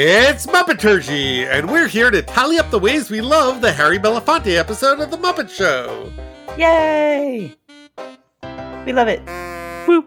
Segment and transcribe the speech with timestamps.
[0.00, 4.56] It's Muppeturgy, and we're here to tally up the ways we love the Harry Belafonte
[4.56, 6.08] episode of The Muppet Show.
[6.56, 7.52] Yay!
[8.86, 9.18] We love it.
[9.88, 10.02] Woo!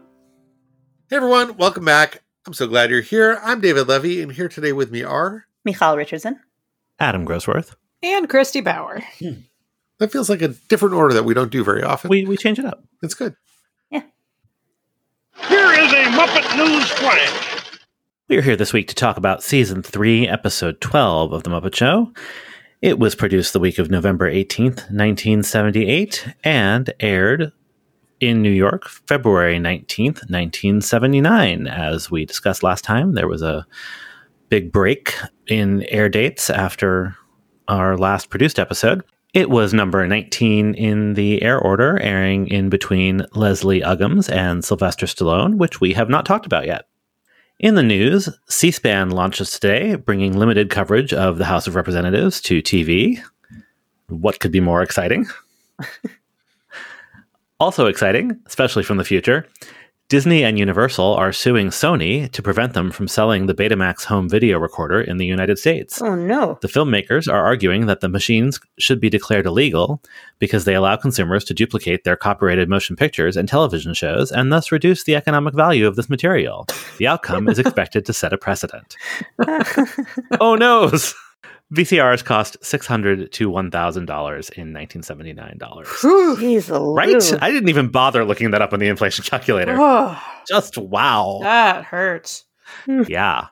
[1.10, 2.24] Hey everyone, welcome back.
[2.48, 3.38] I'm so glad you're here.
[3.44, 5.46] I'm David Levy, and here today with me are.
[5.66, 6.40] Michal Richardson.
[6.98, 7.76] Adam Grossworth.
[8.02, 9.02] And Christy Bauer.
[10.00, 12.10] That feels like a different order that we don't do very often.
[12.10, 12.82] We we change it up.
[13.04, 13.36] it's good.
[13.90, 14.04] Yeah.
[15.50, 17.61] Here is a Muppet News Flash.
[18.32, 21.76] We are here this week to talk about season three, episode twelve of the Muppet
[21.76, 22.14] Show.
[22.82, 27.52] It was produced the week of November 18th, 1978, and aired
[28.22, 31.68] in New York, February 19th, 1979.
[31.68, 33.68] As we discussed last time, there was a
[34.48, 35.14] big break
[35.48, 37.18] in air dates after
[37.68, 39.04] our last produced episode.
[39.34, 45.06] It was number 19 in the air order, airing in between Leslie Uggams and Sylvester
[45.06, 46.86] Stallone, which we have not talked about yet.
[47.62, 52.42] In the news, C SPAN launches today, bringing limited coverage of the House of Representatives
[52.42, 53.22] to TV.
[54.08, 55.28] What could be more exciting?
[57.60, 59.48] also exciting, especially from the future,
[60.12, 64.60] Disney and Universal are suing Sony to prevent them from selling the Betamax home video
[64.60, 66.02] recorder in the United States.
[66.02, 66.60] Oh no.
[66.62, 70.04] The filmmakers are arguing that the machines should be declared illegal
[70.38, 74.70] because they allow consumers to duplicate their copyrighted motion pictures and television shows and thus
[74.70, 76.68] reduce the economic value of this material.
[76.98, 78.98] The outcome is expected to set a precedent.
[80.42, 81.16] oh noes!
[81.74, 85.88] VCRs cost six hundred to one thousand dollars in nineteen seventy nine dollars.
[86.04, 86.70] Right?
[86.70, 87.38] Lou.
[87.42, 89.76] I didn't even bother looking that up on the inflation calculator.
[89.80, 91.40] Oh, Just wow.
[91.44, 92.44] that hurts.
[92.86, 93.04] Hmm.
[93.08, 93.48] Yeah.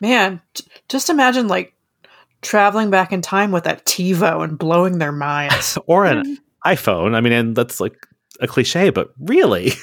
[0.00, 1.74] Man, j- just imagine like
[2.42, 5.76] traveling back in time with that TiVo and blowing their minds.
[5.86, 7.14] Or an iPhone.
[7.14, 7.94] I mean, and that's like
[8.40, 9.72] a cliche, but really.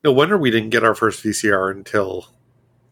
[0.00, 2.26] No wonder we didn't get our first VCR until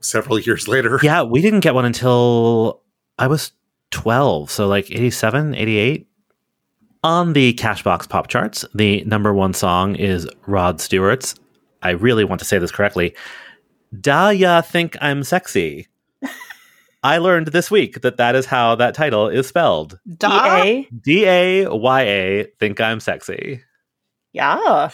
[0.01, 0.99] several years later.
[1.03, 2.82] Yeah, we didn't get one until
[3.19, 3.53] I was
[3.91, 6.09] 12, so like 87, 88.
[7.05, 11.35] On the Cashbox pop charts, the number one song is Rod Stewart's.
[11.83, 13.15] I really want to say this correctly.
[14.01, 15.89] Da ya think I'm sexy?
[17.03, 19.99] I learned this week that that is how that title is spelled.
[20.17, 20.85] Da?
[21.03, 23.63] D A Y A, think I'm sexy.
[24.33, 24.91] Yeah.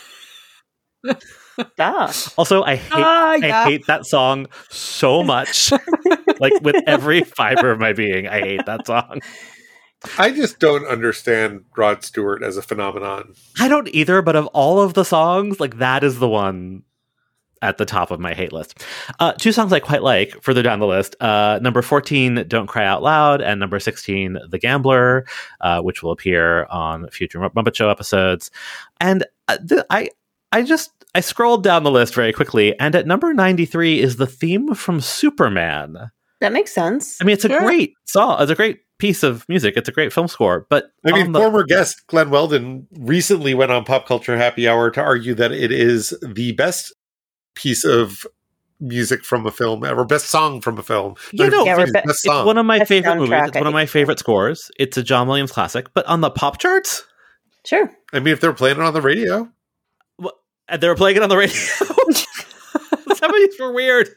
[1.76, 2.12] Da.
[2.36, 3.60] Also, I hate Ah, yeah.
[3.60, 5.72] I hate that song so much.
[6.40, 9.20] like with every fiber of my being, I hate that song.
[10.16, 13.34] I just don't understand Rod Stewart as a phenomenon.
[13.58, 16.84] I don't either, but of all of the songs, like that is the one
[17.62, 18.84] at the top of my hate list.
[19.18, 21.16] Uh, two songs I quite like further down the list.
[21.20, 25.26] Uh, number 14, Don't Cry Out Loud, and number 16, The Gambler,
[25.60, 28.52] uh, which will appear on future Muppet Show episodes.
[29.00, 30.10] And uh, th- I,
[30.52, 34.26] I just, I scrolled down the list very quickly, and at number 93 is the
[34.26, 36.10] theme from Superman.
[36.40, 37.20] That makes sense.
[37.20, 37.60] I mean, it's a Sure.
[37.60, 38.40] great song.
[38.40, 39.74] It's a great piece of music.
[39.76, 43.72] It's a great film score, but I mean, the- former guest Glen Weldon recently went
[43.72, 46.94] on Pop Culture Happy Hour to argue that it is the best
[47.54, 48.24] piece of
[48.80, 51.14] music from a film ever, best song from a film.
[51.32, 53.40] You know, Yeah, best be- best It's one of my Best favorite movies.
[53.48, 54.70] It's I one of my favorite scores.
[54.78, 57.04] It's a John Williams classic, but on the pop charts,
[57.66, 57.90] Sure.
[58.12, 59.48] I mean, if they're playing it on the radio,
[60.68, 61.54] and they were playing it on the radio.
[63.14, 64.08] Somebody's were weird.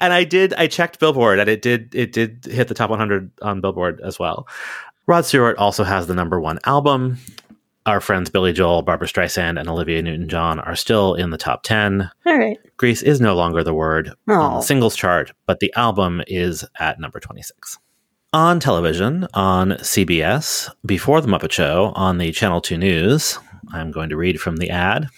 [0.00, 0.52] And I did.
[0.54, 1.94] I checked Billboard, and it did.
[1.94, 4.48] It did hit the top 100 on Billboard as well.
[5.06, 7.18] Rod Stewart also has the number one album.
[7.86, 12.08] Our friends Billy Joel, Barbra Streisand, and Olivia Newton-John are still in the top 10.
[12.26, 12.56] All right.
[12.76, 14.56] Grease is no longer the word on Oh.
[14.56, 17.78] the singles chart, but the album is at number 26.
[18.32, 23.38] On television, on CBS, before The Muppet Show, on the Channel 2 News,
[23.72, 25.08] I'm going to read from the ad.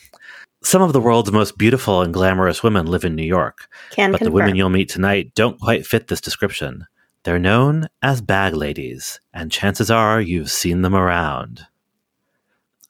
[0.65, 4.21] Some of the world's most beautiful and glamorous women live in New York, Can but
[4.23, 6.87] the women you'll meet tonight don't quite fit this description.
[7.23, 11.67] They're known as bag ladies, and chances are you've seen them around.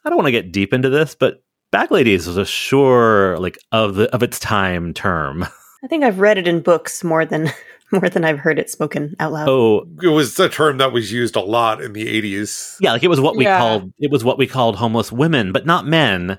[0.05, 1.43] I don't want to get deep into this, but
[1.73, 5.43] bag ladies was a sure like of the of its time term.
[5.85, 7.51] I think I've read it in books more than
[7.93, 9.49] more than I've heard it spoken out loud.
[9.49, 12.77] Oh, it was a term that was used a lot in the 80s.
[12.81, 13.59] yeah, like it was what we Yeah.
[13.59, 16.39] called it was what we called homeless women, but not men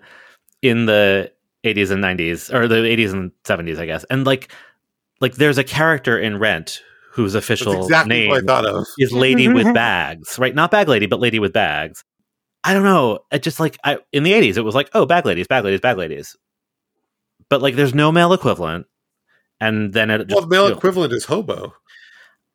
[0.62, 1.32] in the
[1.66, 4.04] 80s and 90s or the 80s and 70s, I guess.
[4.06, 4.52] And like
[5.20, 6.82] like there's a character in Rent
[7.12, 8.86] whose official exactly name I thought of.
[8.98, 10.54] is lady with bags, right?
[10.54, 12.04] Not bag lady, but lady with bags.
[12.64, 13.20] I don't know.
[13.32, 15.82] It just like I in the 80s it was like, oh, bag ladies, bag ladies,
[15.82, 16.36] bag ladies.
[17.50, 18.86] But like there's no male equivalent.
[19.60, 21.74] And then it just Well, the male you know, equivalent is hobo.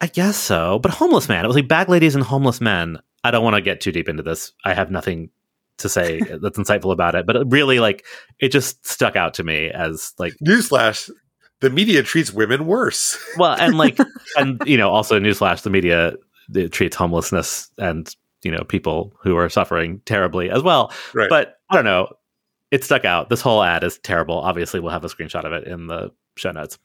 [0.01, 0.79] I guess so.
[0.79, 1.45] But homeless man.
[1.45, 2.99] It was like bag ladies and homeless men.
[3.25, 4.53] I don't want to get too deep into this.
[4.65, 5.31] I have nothing
[5.81, 7.27] to say that's insightful about it.
[7.27, 8.07] But it really like
[8.39, 11.11] it just stuck out to me as like Newsflash:
[11.61, 13.19] the media treats women worse.
[13.37, 13.99] Well, and like,
[14.37, 16.15] and you know, also newsflash: the media
[16.55, 20.93] it treats homelessness and you know people who are suffering terribly as well.
[21.15, 21.29] Right.
[21.29, 22.13] But I don't know.
[22.71, 23.29] It stuck out.
[23.31, 24.39] This whole ad is terrible.
[24.39, 26.79] Obviously, we'll have a screenshot of it in the show notes.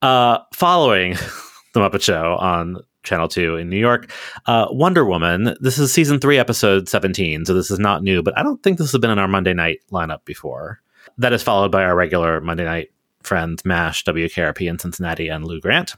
[0.00, 1.12] Uh, following
[1.74, 2.78] the Muppet Show on
[3.08, 4.12] Channel 2 in New York,
[4.46, 5.56] uh, Wonder Woman.
[5.60, 7.46] This is season three, episode 17.
[7.46, 9.54] So this is not new, but I don't think this has been in our Monday
[9.54, 10.80] night lineup before.
[11.16, 12.90] That is followed by our regular Monday night
[13.22, 15.96] friends, MASH, WKRP in Cincinnati, and Lou Grant.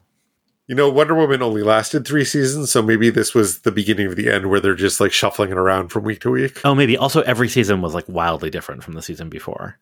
[0.67, 4.15] You know, Wonder Woman only lasted three seasons, so maybe this was the beginning of
[4.15, 6.61] the end where they're just like shuffling it around from week to week.
[6.65, 6.97] Oh, maybe.
[6.97, 9.81] Also, every season was like wildly different from the season before.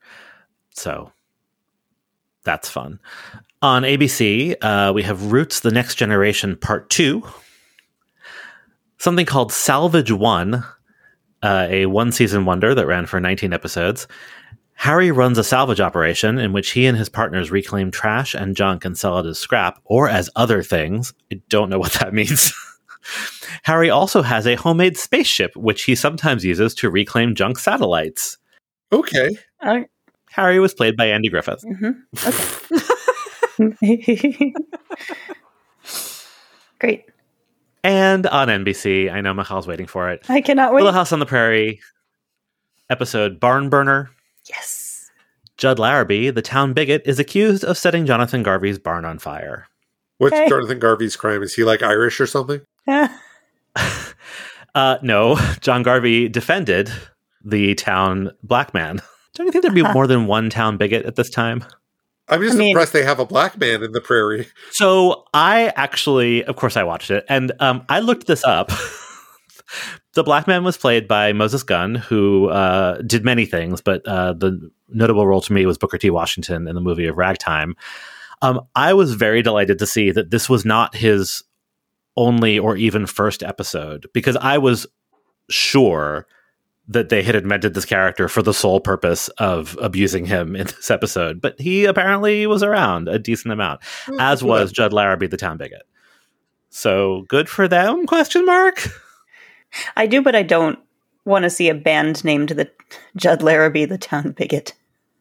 [0.71, 1.13] So
[2.43, 3.01] that's fun.
[3.61, 7.23] On ABC, uh, we have Roots The Next Generation Part 2.
[8.99, 10.65] Something called Salvage One,
[11.43, 14.07] uh, a one season wonder that ran for 19 episodes.
[14.75, 18.85] Harry runs a salvage operation in which he and his partners reclaim trash and junk
[18.85, 21.13] and sell it as scrap or as other things.
[21.33, 22.53] I don't know what that means.
[23.65, 28.39] Harry also has a homemade spaceship, which he sometimes uses to reclaim junk satellites.
[28.93, 29.37] Okay.
[29.61, 29.81] Uh,
[30.31, 31.65] Harry was played by Andy Griffith.
[31.65, 31.97] mhm.
[32.25, 32.85] Okay.
[36.81, 37.05] Great.
[37.85, 40.25] And on NBC, I know Michal's waiting for it.
[40.29, 40.83] I cannot wait.
[40.83, 41.81] Little House on the Prairie,
[42.91, 44.11] episode Barn Burner.
[44.49, 45.11] Yes.
[45.57, 49.67] Judd Larrabee, the town bigot, is accused of setting Jonathan Garvey's barn on fire.
[50.19, 50.49] What's Okay.
[50.49, 51.43] Jonathan Garvey's crime?
[51.43, 52.61] Is he like Irish or something?
[52.87, 53.21] Ah,
[54.75, 56.93] Uh, no, John Garvey defended
[57.45, 59.01] the town black man.
[59.35, 61.65] Don't you think there'd be more than one town bigot at this time?
[62.29, 64.49] I'm just I mean- impressed they have a black man in the prairie.
[64.71, 68.71] So I actually, of course, I watched it, and um, I looked this up.
[70.15, 74.33] the black man was played by Moses Gunn, who uh, did many things, but uh,
[74.33, 76.11] the notable role to me was Booker T.
[76.11, 77.77] Washington in the movie of Ragtime.
[78.41, 81.43] Um, I was very delighted to see that this was not his
[82.17, 84.87] only or even first episode because I was
[85.51, 86.27] sure
[86.89, 90.91] that they had invented this character for the sole purpose of abusing him in this
[90.91, 91.41] episode.
[91.41, 93.81] But he apparently was around a decent amount,
[94.19, 95.83] as was Judd Larrabee, the town bigot.
[96.71, 98.07] So good for them?
[98.07, 98.89] Question mark.
[99.97, 100.79] I do, but I don't
[101.25, 102.71] want to see a band named the
[103.17, 104.73] Judd Larrabee, the town bigot.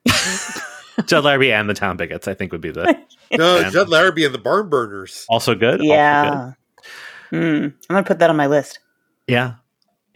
[1.06, 2.98] Judd Larrabee and the town bigots, I think, would be the
[3.32, 3.72] No, Man.
[3.72, 5.26] Judd Larrabee and the Barn Burners.
[5.30, 5.82] also good.
[5.82, 5.86] also good.
[5.86, 6.52] Yeah.
[7.30, 7.36] Hmm.
[7.38, 8.80] I'm going to put that on my list.
[9.28, 9.56] Yeah.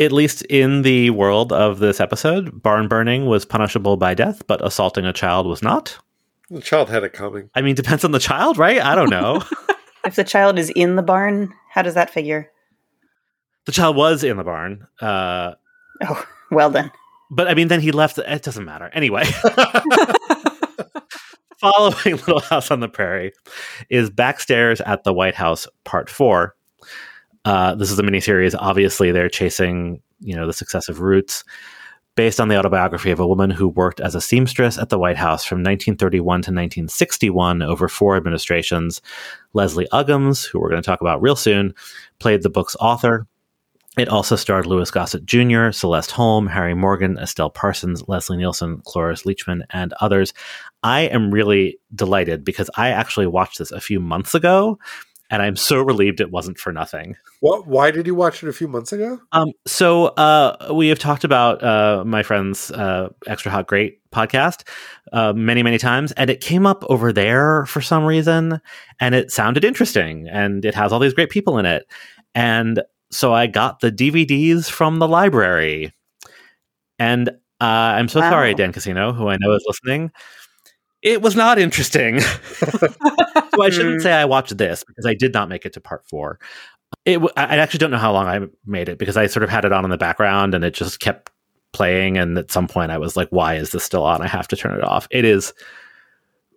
[0.01, 4.65] At least in the world of this episode, barn burning was punishable by death, but
[4.65, 5.97] assaulting a child was not.
[6.49, 7.49] The child had it coming.
[7.55, 8.81] I mean, depends on the child, right?
[8.81, 9.43] I don't know.
[10.03, 12.49] If the child is in the barn, how does that figure?
[13.65, 14.87] the child was in the barn.
[14.99, 15.53] Uh,
[16.03, 16.91] Oh, well then.
[17.29, 18.17] but I mean, then he left.
[18.17, 18.89] It doesn't matter.
[18.93, 19.25] Anyway,
[21.59, 23.33] following Little House on the Prairie
[23.91, 26.55] is Backstairs at the White House Part Four.
[27.45, 28.55] Uh, this is a miniseries.
[28.57, 31.43] Obviously, they're chasing you know the successive roots
[32.15, 35.17] based on the autobiography of a woman who worked as a seamstress at the White
[35.17, 39.01] House from 1931 to 1961 over four administrations.
[39.53, 41.73] Leslie Uggams, who we're going to talk about real soon,
[42.19, 43.27] played the book's author.
[43.97, 49.23] It also starred Louis Gossett Jr., Celeste Holm, Harry Morgan, Estelle Parsons, Leslie Nielsen, Cloris
[49.23, 50.33] Leachman, and others.
[50.81, 54.79] I am really delighted because I actually watched this a few months ago,
[55.31, 57.15] and I'm so relieved it wasn't for nothing.
[57.39, 57.65] What?
[57.65, 59.19] Why did you watch it a few months ago?
[59.31, 64.67] Um, so uh, we have talked about uh, my friend's uh, Extra Hot Great podcast
[65.13, 68.59] uh, many, many times, and it came up over there for some reason,
[68.99, 71.87] and it sounded interesting, and it has all these great people in it,
[72.35, 75.93] and so I got the DVDs from the library,
[76.99, 77.33] and uh,
[77.63, 78.31] I'm so Wow.
[78.31, 80.11] sorry, Dan Casino, who I know is listening.
[81.01, 82.19] It was not interesting.
[83.55, 86.05] so I shouldn't say I watched this because I did not make it to part
[86.07, 86.39] four.
[87.05, 89.65] It I actually don't know how long I made it because I sort of had
[89.65, 91.31] it on in the background and it just kept
[91.73, 92.17] playing.
[92.17, 94.21] And at some point, I was like, "Why is this still on?
[94.21, 95.53] I have to turn it off." It is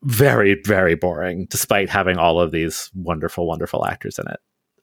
[0.03, 4.41] very, very boring, despite having all of these wonderful, wonderful actors in it.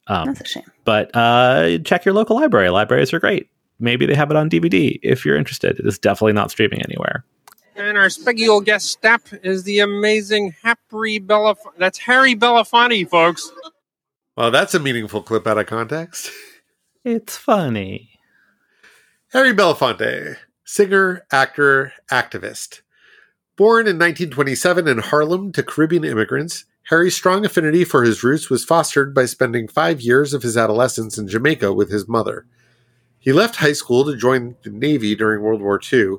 [0.07, 0.63] Um, That's a shame.
[0.83, 2.69] but uh, check your local library.
[2.69, 3.47] Libraries are great.
[3.79, 5.79] Maybe they have it on DVD if you're interested.
[5.79, 7.23] It is definitely not streaming anywhere.
[7.75, 13.51] And our special guest step is the amazing Harry Belaf- That's Harry Belafonte, folks.
[14.35, 16.29] Well, that's a meaningful clip out of context.
[17.03, 18.19] It's funny.
[19.33, 22.81] Harry Belafonte, singer, actor, activist.
[23.57, 28.63] Born in 1927 in Harlem to Caribbean immigrants, Harry's strong affinity for his roots was
[28.63, 32.45] fostered by spending five years of his adolescence in Jamaica with his mother.
[33.17, 36.17] He left high school to join the Navy during World War II,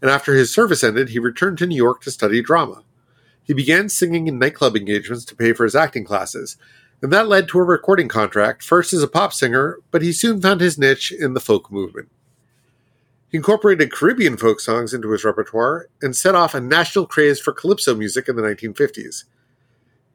[0.00, 2.82] and after his service ended, he returned to New York to study drama.
[3.42, 6.56] He began singing in nightclub engagements to pay for his acting classes,
[7.02, 10.40] and that led to a recording contract, first as a pop singer, but he soon
[10.40, 12.08] found his niche in the folk movement.
[13.28, 17.52] He incorporated Caribbean folk songs into his repertoire and set off a national craze for
[17.52, 19.24] calypso music in the 1950s.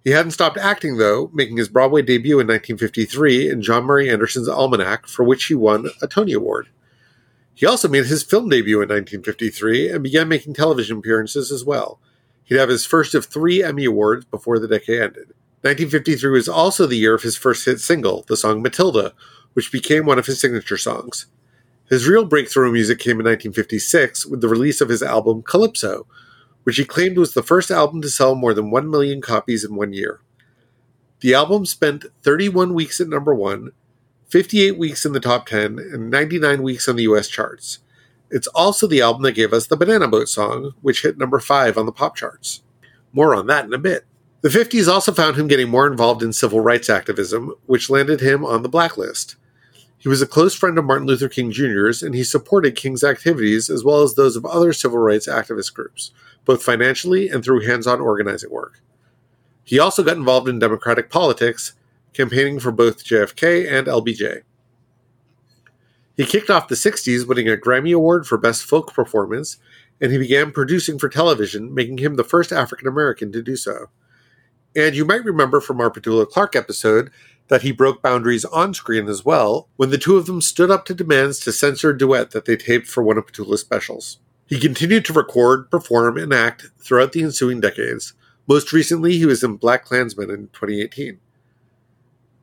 [0.04, 4.50] He hadn't stopped acting, though, making his Broadway debut in 1953 in John Murray Anderson's
[4.50, 6.70] Almanac, for which he won a Tony Award.
[7.54, 12.00] He also made his film debut in 1953 and began making television appearances as well.
[12.44, 15.34] He'd have his first of three Emmy Awards before the decade ended.
[15.62, 19.14] 1953 was also the year of his first hit single, the song Matilda,
[19.54, 21.28] which became one of his signature songs.
[21.88, 26.08] His real breakthrough in music came in 1956 with the release of his album Calypso,
[26.64, 29.76] which he claimed was the first album to sell more than 1 million copies in
[29.76, 30.22] one year.
[31.20, 33.72] The album spent 31 weeks at number one,
[34.32, 37.80] 58 weeks in the top 10, and 99 weeks on the US charts.
[38.30, 41.78] It's also the album that gave us the Banana Boat song, which hit number 5
[41.78, 42.64] on the pop charts.
[43.12, 44.06] More on that in a bit.
[44.40, 48.46] The 50s also found him getting more involved in civil rights activism, which landed him
[48.46, 49.36] on the blacklist.
[49.98, 53.70] He was a close friend of Martin Luther King Jr.'s, and he supported King's activities
[53.70, 56.12] as well as those of other civil rights activist groups,
[56.46, 58.82] both financially and through hands on organizing work.
[59.64, 61.74] He also got involved in Democratic politics,
[62.14, 64.42] campaigning for both JFK and LBJ.
[66.18, 69.58] He kicked off the 60s winning a Grammy Award for Best Folk Performance,
[70.00, 73.88] and he began producing for television, making him the first African American to do so.
[74.76, 77.12] And you might remember from our Petula Clark episode
[77.50, 80.86] that he broke boundaries on screen as well when the two of them stood up
[80.86, 84.20] to demands to censor a duet that they taped for one of Petula's specials.
[84.48, 88.14] He continued to record, perform, and act throughout the ensuing decades.
[88.48, 91.20] Most recently, he was in Black Klansman in 2018.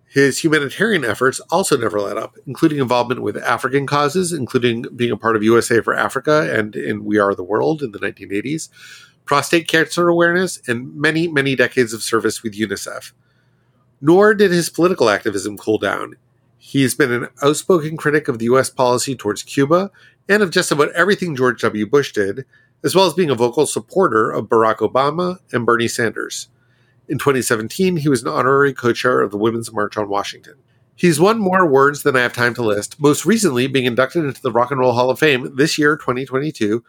[0.09, 5.19] His humanitarian efforts also never let up, including involvement with African causes, including being a
[5.19, 8.71] part of USA for Africa and in We Are the World in the 1980s,
[9.27, 13.13] prostate cancer awareness, and many, many decades of service with UNICEF.
[14.01, 16.17] Nor did his political activism cool down.
[16.57, 18.71] He's been an outspoken critic of the U.S.
[18.71, 19.91] policy towards Cuba
[20.27, 21.87] and of just about everything George W.
[21.87, 22.47] Bush did,
[22.83, 26.49] as well as being a vocal supporter of Barack Obama and Bernie Sanders.
[27.09, 30.55] In 2017, he was an honorary co chair of the Women's March on Washington.
[30.95, 34.43] He's won more awards than I have time to list, most recently being inducted into
[34.43, 36.85] the Rock and Roll Hall of Fame this year, 2022.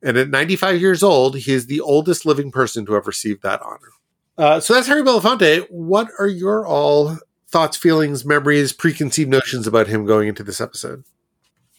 [0.00, 3.60] And at 95 years old, he is the oldest living person to have received that
[3.62, 3.90] honor.
[4.38, 5.66] Uh, so that's Harry Belafonte.
[5.70, 11.02] What are your all thoughts, feelings, memories, preconceived notions about him going into this episode?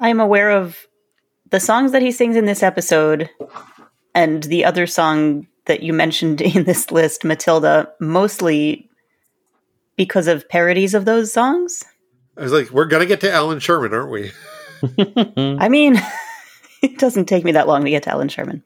[0.01, 0.85] I am aware of
[1.49, 3.29] the songs that he sings in this episode
[4.13, 8.89] and the other song that you mentioned in this list, Matilda, mostly
[9.95, 11.85] because of parodies of those songs.
[12.37, 14.31] I was like, we're going to get to Allan Sherman, aren't we?
[15.59, 16.01] I mean,
[16.81, 18.63] it doesn't take me that long to get to Allan Sherman.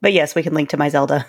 [0.00, 1.26] But yes, we can link to my Zelda.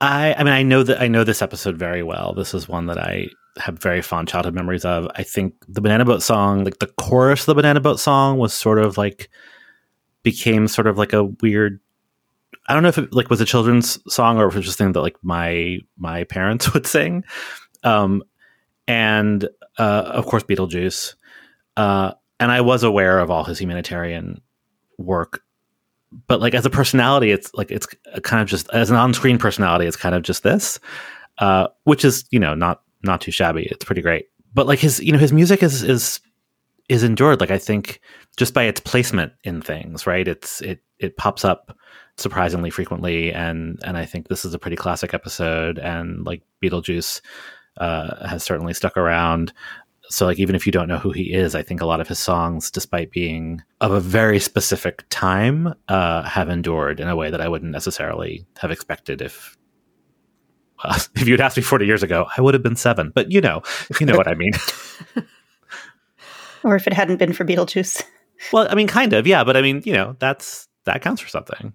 [0.00, 2.34] I I mean I know that I know this episode very well.
[2.34, 5.08] This is one that I have very fond childhood memories of.
[5.14, 8.52] I think the Banana Boat song, like the chorus of the Banana Boat song was
[8.52, 9.30] sort of like
[10.22, 11.80] became sort of like a weird
[12.66, 14.78] I don't know if it like was a children's song or if it was just
[14.78, 17.24] thing that like my my parents would sing.
[17.82, 18.22] Um
[18.86, 21.14] and uh of course Beetlejuice.
[21.76, 24.40] Uh and I was aware of all his humanitarian
[24.98, 25.42] work
[26.26, 27.86] but like as a personality, it's like it's
[28.22, 30.78] kind of just as an on-screen personality, it's kind of just this,
[31.38, 33.66] uh, which is you know not not too shabby.
[33.70, 34.26] It's pretty great.
[34.54, 36.20] But like his you know his music is is
[36.88, 37.40] is endured.
[37.40, 38.00] Like I think
[38.36, 40.26] just by its placement in things, right?
[40.26, 41.76] It's it it pops up
[42.16, 45.78] surprisingly frequently, and and I think this is a pretty classic episode.
[45.78, 47.20] And like Beetlejuice
[47.76, 49.52] uh, has certainly stuck around.
[50.10, 52.08] So like even if you don't know who he is i think a lot of
[52.08, 57.30] his songs despite being of a very specific time uh, have endured in a way
[57.30, 59.56] that i wouldn't necessarily have expected if
[61.14, 63.10] if you'd asked me 40 years ago i would have been seven.
[63.14, 64.52] But you know if you know what i mean.
[66.64, 68.04] Or if it hadn't been for beetlejuice.
[68.52, 71.28] Well i mean kind of yeah but i mean you know that's that counts for
[71.28, 71.72] something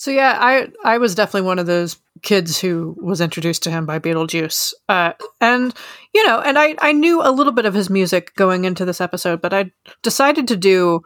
[0.00, 3.84] So yeah, I I was definitely one of those kids who was introduced to him
[3.84, 5.74] by Beetlejuice, uh, and
[6.14, 9.02] you know, and I I knew a little bit of his music going into this
[9.02, 11.02] episode, but I decided to do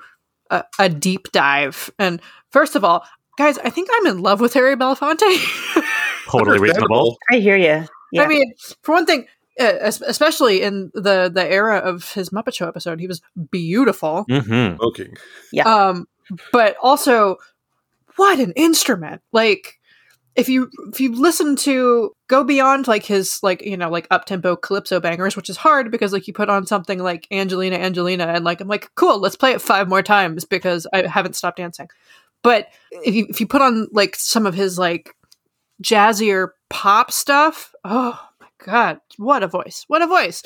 [0.49, 1.91] a, a deep dive.
[1.99, 2.23] And
[2.53, 3.05] first of all,
[3.37, 5.83] guys, I think I'm in love with Harry Belafonte.
[6.31, 8.23] totally reasonable i hear you yeah.
[8.23, 9.27] I mean, for one thing,
[9.59, 14.25] uh, especially in the the era of his Muppet Show episode, he was beautiful.
[14.31, 15.17] hmm Smoking.
[15.67, 16.07] Um,
[16.53, 17.39] but also,
[18.16, 19.23] what an instrument!
[19.33, 19.78] Like,
[20.37, 24.25] if you if you listen to go beyond like his like you know like up
[24.25, 28.25] tempo calypso bangers, which is hard because like you put on something like Angelina Angelina,
[28.26, 31.59] and like I'm like cool, let's play it five more times because I haven't stopped
[31.59, 31.88] dancing.
[32.42, 35.14] But if you if you put on like some of his like
[35.83, 37.73] jazzier pop stuff.
[37.85, 39.85] Oh my god, what a voice!
[39.88, 40.42] What a voice!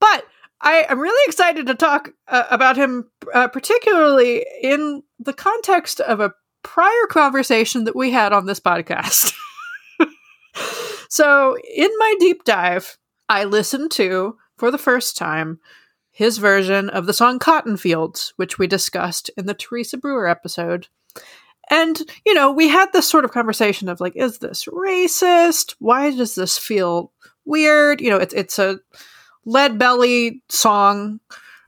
[0.00, 0.24] But
[0.60, 6.20] I am really excited to talk uh, about him, uh, particularly in the context of
[6.20, 6.32] a
[6.62, 9.32] prior conversation that we had on this podcast.
[11.08, 15.60] so, in my deep dive, I listened to, for the first time,
[16.10, 20.88] his version of the song Cotton Fields, which we discussed in the Teresa Brewer episode.
[21.70, 25.74] And, you know, we had this sort of conversation of like, is this racist?
[25.78, 27.12] Why does this feel
[27.46, 28.00] weird?
[28.00, 28.78] You know, it's it's a
[29.46, 31.20] lead belly song.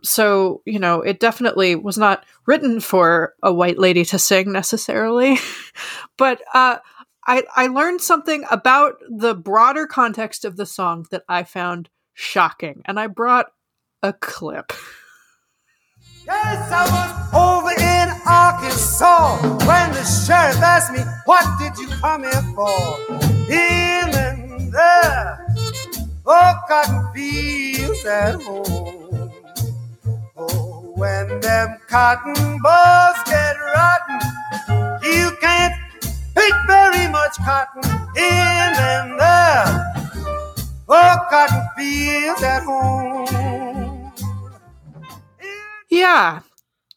[0.05, 5.39] So, you know, it definitely was not written for a white lady to sing necessarily.
[6.19, 6.79] but uh
[7.27, 12.83] I, I learned something about the broader context of the song that I found shocking,
[12.85, 13.47] and I brought
[14.03, 14.73] a clip.
[16.27, 22.23] Yes, I was over in Arkansas when the sheriff asked me, What did you come
[22.23, 22.99] here for?
[23.47, 25.39] Healing the
[26.27, 29.04] oh, cotton fields at home.
[30.37, 34.21] Oh, when them cotton balls get rotten,
[35.03, 35.75] you can't
[36.35, 37.85] pick very much cotton
[38.17, 40.05] in and the
[40.89, 44.13] oh, cotton fields at home.
[45.89, 46.41] Yeah.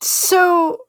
[0.01, 0.79] So,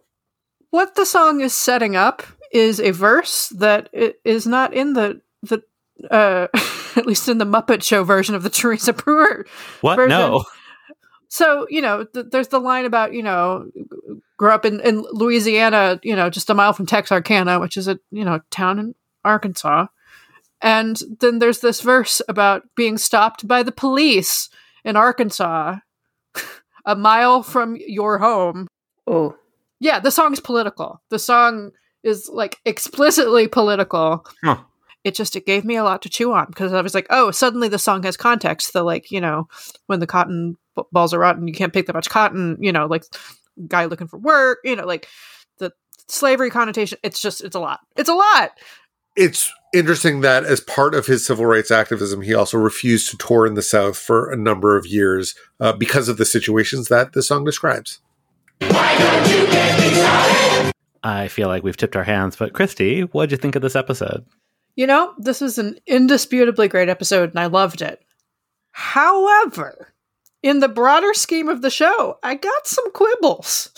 [0.71, 5.63] what the song is setting up is a verse that is not in the the
[6.11, 6.47] uh,
[6.97, 9.45] at least in the Muppet Show version of the Teresa Brewer.
[9.83, 9.97] What?
[9.97, 10.09] version.
[10.19, 10.45] No.
[11.29, 13.71] So you know, th- there's the line about you know,
[14.37, 17.99] grew up in in Louisiana, you know, just a mile from Texarkana, which is a
[18.11, 18.95] you know town in
[19.25, 19.87] Arkansas,
[20.63, 24.49] and then there's this verse about being stopped by the police
[24.85, 25.77] in Arkansas,
[26.87, 28.67] a mile from your home.
[29.07, 29.37] Oh,
[29.81, 31.01] Yeah, the song's political.
[31.11, 34.25] The song is like explicitly political.
[34.43, 34.59] Huh.
[35.05, 37.31] It just it gave me a lot to chew on because I was like, oh,
[37.31, 38.73] suddenly the song has context.
[38.73, 39.49] The like, you know,
[39.87, 40.59] when the cotton b-
[40.93, 42.57] balls are rotten, you can't pick that much cotton.
[42.61, 43.05] You know, like
[43.67, 44.59] guy looking for work.
[44.65, 45.09] You know, like
[45.59, 45.73] the
[46.09, 46.99] slavery connotation.
[47.03, 47.81] It's just it's a lot.
[47.97, 48.53] It's a lot.
[49.17, 53.47] It's interesting that as part of his civil rights activism, he also refused to tour
[53.47, 57.23] in the South for a number of years uh, because of the situations that the
[57.23, 58.01] song describes.
[61.03, 64.25] I feel like we've tipped our hands, but Christy, what'd you think of this episode?
[64.77, 68.01] You know, this is an indisputably great episode, and I loved it.
[68.71, 69.93] However,
[70.43, 73.71] in the broader scheme of the show, I got some quibbles.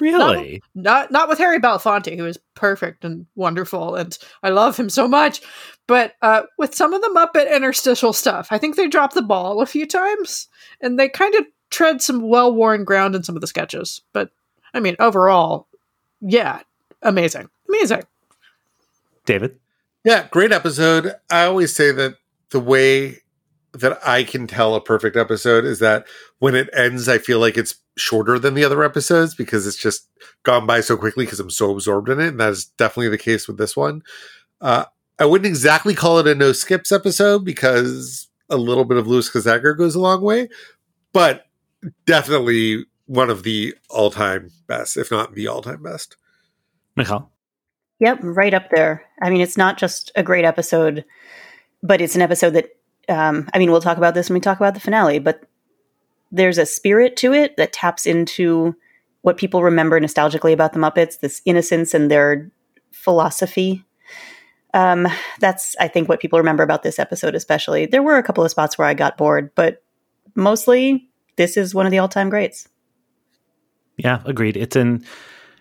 [0.00, 0.62] Really?
[0.74, 5.08] not not with Harry Belafonte, who is perfect and wonderful, and I love him so
[5.08, 5.40] much.
[5.86, 9.60] But uh, with some of the Muppet interstitial stuff, I think they dropped the ball
[9.60, 10.48] a few times,
[10.80, 14.02] and they kind of tread some well worn ground in some of the sketches.
[14.12, 14.30] But
[14.72, 15.66] I mean, overall,
[16.20, 16.60] yeah,
[17.02, 18.02] amazing, amazing.
[19.24, 19.58] David?
[20.04, 21.12] Yeah, great episode.
[21.30, 22.14] I always say that
[22.50, 23.18] the way
[23.72, 26.06] that I can tell a perfect episode is that
[26.38, 30.08] when it ends, I feel like it's shorter than the other episodes because it's just
[30.42, 32.28] gone by so quickly because I'm so absorbed in it.
[32.28, 34.02] And that is definitely the case with this one.
[34.60, 34.84] Uh,
[35.18, 39.28] I wouldn't exactly call it a no skips episode because a little bit of Louis
[39.28, 40.48] Kazager goes a long way,
[41.12, 41.44] but
[42.06, 46.16] definitely one of the all time best, if not the all time best.
[46.96, 47.30] Michal?
[48.00, 49.04] Yep, right up there.
[49.20, 51.04] I mean, it's not just a great episode,
[51.82, 52.70] but it's an episode that,
[53.08, 55.44] um, I mean, we'll talk about this when we talk about the finale, but
[56.30, 58.74] there's a spirit to it that taps into
[59.22, 62.50] what people remember nostalgically about the Muppets, this innocence and their
[62.92, 63.84] philosophy.
[64.74, 65.08] Um,
[65.40, 67.86] that's, I think, what people remember about this episode, especially.
[67.86, 69.82] There were a couple of spots where I got bored, but
[70.34, 72.68] mostly this is one of the all time greats.
[73.96, 74.56] Yeah, agreed.
[74.56, 75.04] It's in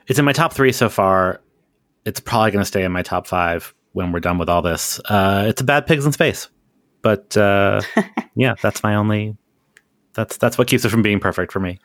[0.08, 1.42] it's in my top three so far.
[2.06, 5.00] It's probably going to stay in my top five when we're done with all this.
[5.06, 6.50] Uh, it's a bad pigs in space,
[7.08, 7.80] but uh,
[8.36, 9.38] yeah, that's my only.
[10.14, 11.80] That's that's what keeps it from being perfect for me.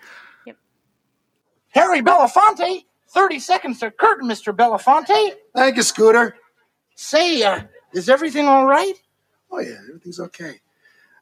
[1.68, 4.52] Harry Belafonte, 30 seconds to curtain, Mr.
[4.54, 5.34] Belafonte.
[5.54, 6.34] Thank you, Scooter.
[6.96, 7.60] Say, uh,
[7.94, 8.94] is everything all right?
[9.48, 10.60] Oh, yeah, everything's okay.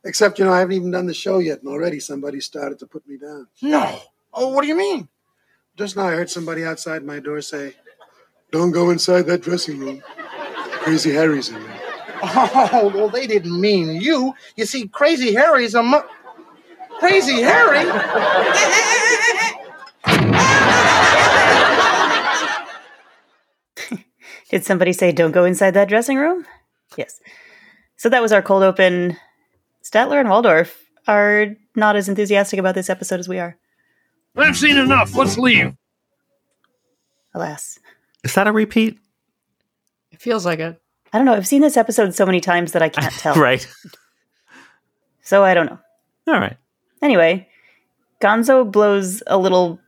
[0.02, 2.86] Except, you know, I haven't even done the show yet, and already somebody started to
[2.86, 3.48] put me down.
[3.60, 4.00] No.
[4.32, 5.08] Oh, what do you mean?
[5.76, 7.74] Just now I heard somebody outside my door say,
[8.50, 10.02] Don't go inside that dressing room.
[10.80, 11.79] Crazy Harry's in there.
[12.22, 14.34] Oh, well, they didn't mean you.
[14.56, 16.02] You see, Crazy Harry's a mu-
[16.98, 17.84] Crazy Harry?
[24.50, 26.44] Did somebody say don't go inside that dressing room?
[26.96, 27.20] Yes.
[27.96, 29.16] So that was our cold open.
[29.84, 33.56] Statler and Waldorf are not as enthusiastic about this episode as we are.
[34.36, 35.14] I've seen enough.
[35.14, 35.74] Let's leave.
[37.34, 37.78] Alas.
[38.24, 38.98] Is that a repeat?
[40.10, 40.79] It feels like it.
[41.12, 41.34] I don't know.
[41.34, 43.34] I've seen this episode so many times that I can't tell.
[43.34, 43.66] right.
[45.22, 45.78] So I don't know.
[46.28, 46.56] All right.
[47.02, 47.48] Anyway,
[48.20, 49.80] Gonzo blows a little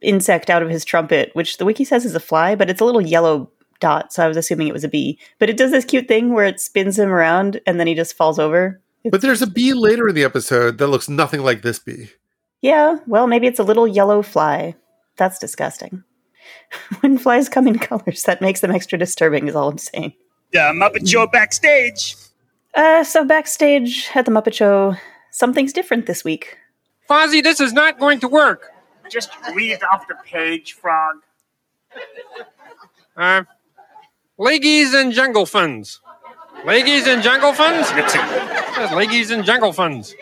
[0.00, 2.84] insect out of his trumpet, which the wiki says is a fly, but it's a
[2.84, 5.18] little yellow dot, so I was assuming it was a bee.
[5.38, 8.14] But it does this cute thing where it spins him around and then he just
[8.14, 8.80] falls over.
[9.10, 12.10] But there's a bee later in the episode that looks nothing like this bee.
[12.60, 14.74] Yeah, well, maybe it's a little yellow fly.
[15.16, 16.02] That's disgusting.
[17.00, 20.14] when flies come in colors, that makes them extra disturbing, is all I'm saying.
[20.52, 22.16] The Muppet Show backstage.
[22.74, 24.94] Uh, so backstage at the Muppet Show,
[25.30, 26.56] something's different this week.
[27.08, 28.70] Fozzie, this is not going to work.
[29.10, 31.16] Just read off the page, Frog.
[33.16, 33.42] Uh,
[34.38, 36.00] Leggies and Jungle Funds.
[36.64, 37.88] Leggies and Jungle Funds?
[37.88, 40.14] Leggies and Jungle Funds.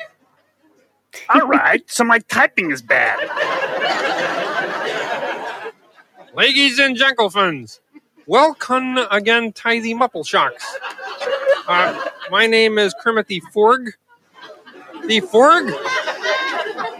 [1.30, 3.18] All right, so my typing is bad.
[6.34, 7.80] Leggies and Jungle Funds.
[8.28, 10.78] Welcome again to the Shocks.
[11.68, 13.92] Uh, my name is Kermit the Forg.
[15.06, 15.70] The Forg?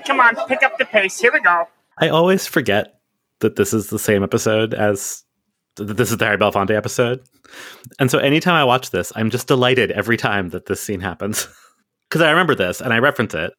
[0.07, 1.19] Come on, pick up the pace.
[1.19, 1.67] Here we go.
[1.99, 3.01] I always forget
[3.41, 5.25] that this is the same episode as
[5.77, 7.21] this is the Harry Belafonte episode.
[7.99, 11.49] And so anytime I watch this, I'm just delighted every time that this scene happens.
[12.09, 13.53] Because I remember this and I reference it.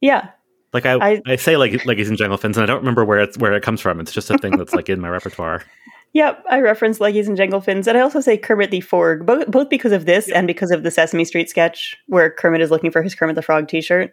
[0.00, 0.30] Yeah.
[0.72, 3.04] Like I, I- I, say like like he's in Jungle Fins and I don't remember
[3.04, 4.00] where it's where it comes from.
[4.00, 5.62] It's just a thing that's like in my repertoire.
[6.14, 9.46] Yep, I reference Leggies and Jangle Fins, and I also say Kermit the Forg, both,
[9.46, 12.90] both because of this and because of the Sesame Street sketch where Kermit is looking
[12.90, 14.12] for his Kermit the Frog T-shirt,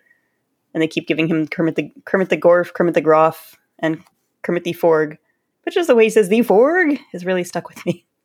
[0.73, 4.01] and they keep giving him Kermit the Kermit the Gorf, Kermit the Groff, and
[4.43, 5.17] Kermit the Forg.
[5.65, 8.05] But just the way he says the Forg has really stuck with me.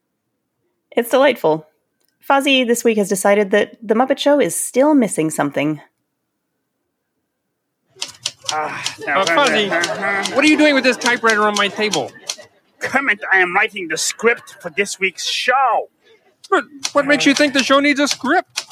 [0.96, 1.66] It's delightful.
[2.24, 5.80] Fozzie this week has decided that the Muppet Show is still missing something.
[8.52, 9.68] Ah, Uh, Fozzie,
[10.37, 12.12] what are you doing with this typewriter on my table?
[12.85, 15.88] Kermit, I am writing the script for this week's show.
[16.51, 18.66] But what makes you think the show needs a script?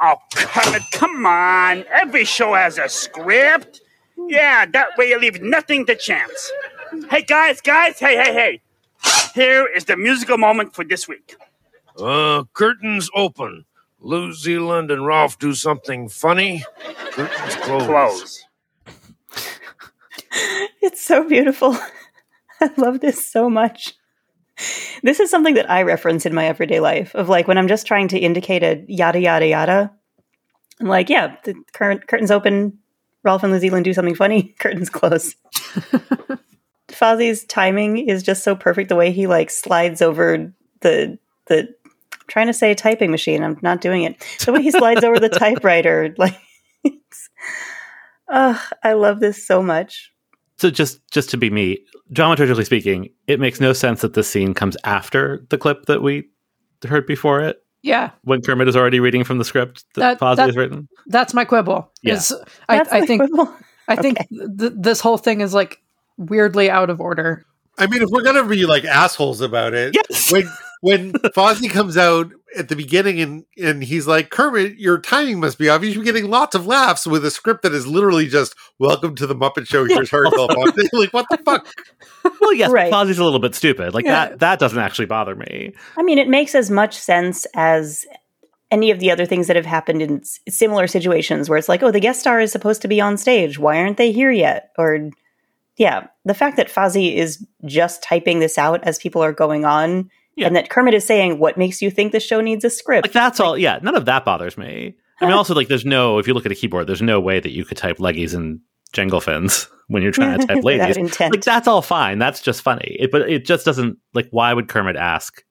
[0.00, 1.84] Oh, Kermit, come on.
[1.92, 3.82] Every show has a script.
[4.16, 6.50] Yeah, that way you leave nothing to chance.
[7.10, 8.60] Hey, guys, guys, hey, hey, hey.
[9.34, 11.36] Here is the musical moment for this week.
[11.98, 13.66] Uh, curtains open.
[14.00, 16.64] Lew Zealand and Rolf do something funny.
[17.12, 17.86] Curtains close.
[17.86, 18.44] Close.
[20.82, 21.76] It's so beautiful.
[22.62, 23.94] I love this so much.
[25.02, 27.86] This is something that I reference in my everyday life of like when I'm just
[27.86, 29.92] trying to indicate a yada yada yada.
[30.80, 32.78] I'm like, yeah, the current curtains open.
[33.22, 34.54] Rolf and New Zealand do something funny.
[34.58, 35.34] Curtains close.
[36.88, 38.88] Fozzie's timing is just so perfect.
[38.88, 41.68] The way he like slides over the the
[42.12, 43.42] I'm trying to say a typing machine.
[43.42, 44.24] I'm not doing it.
[44.44, 46.38] The way he slides over the typewriter, like,
[48.28, 50.12] oh, I love this so much.
[50.60, 51.78] So just just to be me,
[52.12, 56.28] dramaturgically speaking, it makes no sense that this scene comes after the clip that we
[56.86, 57.62] heard before it.
[57.82, 60.86] Yeah, When Kermit is already reading from the script that, That- Fozzie that- has written.
[61.06, 61.90] that's my quibble.
[62.02, 62.20] Yeah.
[62.68, 63.54] I, I think quibble.
[63.88, 65.80] I think th- this whole thing is like
[66.18, 67.42] weirdly out of order.
[67.78, 70.30] I mean, if we're gonna be like assholes about it, Yes.
[70.30, 70.42] when
[70.80, 75.58] when Fozzie comes out at the beginning and and he's like, Kermit, your timing must
[75.58, 75.84] be off.
[75.84, 79.14] You should be getting lots of laughs with a script that is literally just "Welcome
[79.16, 80.88] to the Muppet Show." Here's Harry Belafonte.
[80.92, 81.66] like, what the fuck?
[82.40, 82.92] Well, yes, Right.
[82.92, 83.94] Fozzie's a little bit stupid.
[83.94, 84.28] Like Yeah.
[84.30, 85.74] that that doesn't actually bother me.
[85.96, 88.04] I mean, it makes as much sense as
[88.72, 91.82] any of the other things that have happened in s- similar situations where it's like,
[91.82, 93.58] oh, the guest star is supposed to be on stage.
[93.58, 94.70] Why aren't they here yet?
[94.78, 95.10] Or,
[95.76, 100.08] yeah, the fact that Fozzie is just typing this out as people are going on,
[100.36, 100.46] Yeah.
[100.46, 103.12] and that Kermit is saying, "What makes you think the show needs a script?" Like
[103.12, 103.58] that's all.
[103.58, 104.96] Yeah, none of that bothers me.
[105.20, 106.18] I mean, also like there's no.
[106.18, 108.60] If you look at a keyboard, there's no way that you could type leggies and
[108.92, 110.96] jangle fins when you're trying to type Without ladies.
[110.96, 111.34] intent.
[111.34, 112.18] Like that's all fine.
[112.18, 112.96] That's just funny.
[112.98, 113.98] It, but it just doesn't.
[114.14, 115.42] Like, why would Kermit ask?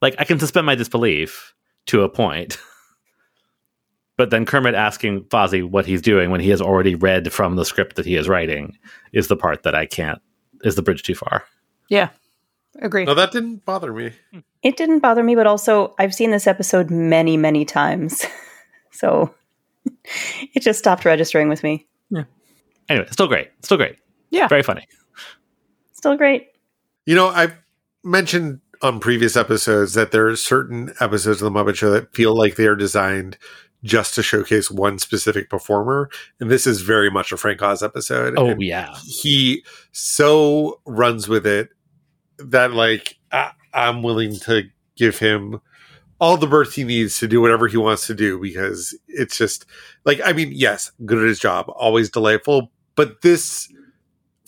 [0.00, 1.54] Like, I can suspend my disbelief
[1.86, 2.58] to a point.
[4.16, 7.64] But then Kermit asking Fozzie what he's doing when he has already read from the
[7.64, 8.76] script that he is writing
[9.12, 10.20] is the part that I can't
[10.64, 11.44] is the bridge too far.
[11.88, 12.08] Yeah,
[12.80, 13.04] agree.
[13.04, 14.12] No, that didn't bother me.
[14.32, 14.40] Hmm.
[14.62, 18.24] it didn't bother me, but also I've seen this episode many, many times,
[18.90, 19.34] so
[20.54, 21.86] it just stopped registering with me.
[22.10, 22.24] Yeah.
[22.88, 23.50] Anyway, still great.
[23.62, 23.96] Still great.
[24.30, 24.48] Yeah.
[24.48, 24.86] Very funny.
[25.92, 26.48] Still great.
[27.06, 27.54] You know, I've
[28.04, 32.36] mentioned on previous episodes that there are certain episodes of the Muppet Show that feel
[32.36, 33.36] like they are designed
[33.82, 38.34] just to showcase one specific performer, and this is very much a Frank Oz episode.
[38.36, 38.94] Oh and yeah.
[39.04, 41.70] he so runs with it
[42.38, 44.64] that like I, I'm willing to
[44.96, 45.60] give him
[46.20, 49.66] all the berth he needs to do whatever he wants to do because it's just
[50.04, 53.72] like I mean, yes, good at his job, always delightful, but this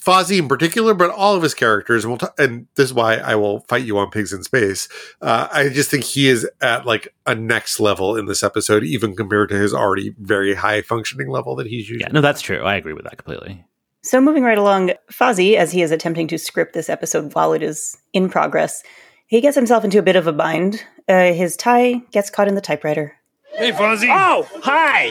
[0.01, 2.05] Fozzie in particular, but all of his characters.
[2.05, 4.89] And, we'll t- and this is why I will fight you on Pigs in Space.
[5.21, 9.15] Uh, I just think he is at like a next level in this episode, even
[9.15, 12.01] compared to his already very high functioning level that he's usually.
[12.01, 12.63] Yeah, no, that's true.
[12.63, 13.65] I agree with that completely.
[14.03, 17.63] So moving right along, Fozzie, as he is attempting to script this episode while it
[17.63, 18.83] is in progress,
[19.27, 20.83] he gets himself into a bit of a bind.
[21.09, 23.17] Uh, his tie gets caught in the typewriter.
[23.53, 24.09] Hey, Fozzie.
[24.11, 25.11] Oh, hi.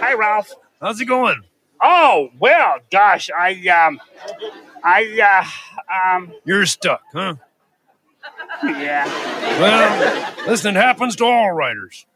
[0.00, 0.52] Hi, Rolf.
[0.80, 1.42] How's it going?
[1.82, 4.00] Oh, well, gosh, I, um,
[4.84, 5.44] I,
[5.88, 7.36] uh, um, You're stuck, huh?
[8.64, 9.06] yeah.
[9.60, 12.06] Well, listen, it happens to all writers.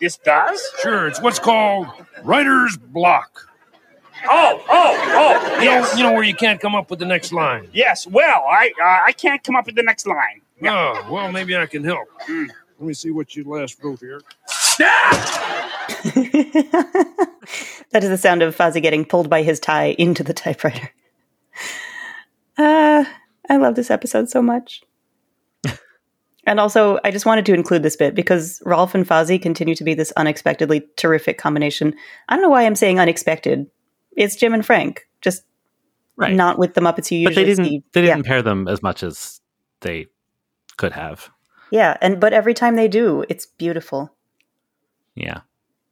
[0.00, 0.60] This does?
[0.82, 1.86] Sure, it's what's called
[2.24, 3.51] writer's block.
[4.28, 7.32] Oh, oh, oh, You know, you know where you can't come up with the next
[7.32, 7.68] line.
[7.72, 10.42] Yes, well, I, uh, I can't come up with the next line.
[10.64, 12.08] Oh, well, maybe I can help.
[12.28, 12.48] Let
[12.80, 14.20] me see what you last wrote here.
[14.78, 15.68] that
[17.94, 20.90] is the sound of Fozzie getting pulled by his tie into the typewriter.
[22.56, 23.04] Uh,
[23.48, 24.82] I love this episode so much.
[26.46, 29.84] and also, I just wanted to include this bit because Rolf and Fozzie continue to
[29.84, 31.94] be this unexpectedly terrific combination.
[32.28, 33.66] I don't know why I'm saying unexpected.
[34.16, 35.42] It's Jim and Frank, just
[36.16, 36.34] Right.
[36.34, 37.82] not with the Muppets you But usually they didn't see.
[37.92, 38.14] they Yeah.
[38.16, 39.40] didn't pair them as much as
[39.80, 40.06] they
[40.76, 41.30] could have.
[41.70, 44.14] Yeah, and but every time they do, it's beautiful.
[45.14, 45.40] Yeah.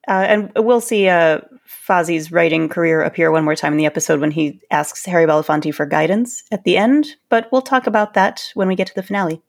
[0.09, 1.41] Uh, and we'll see uh,
[1.89, 5.75] Fozzie's writing career appear one more time in the episode when he asks Harry Belafonte
[5.75, 7.17] for guidance at the end.
[7.29, 9.43] But we'll talk about that when we get to the finale.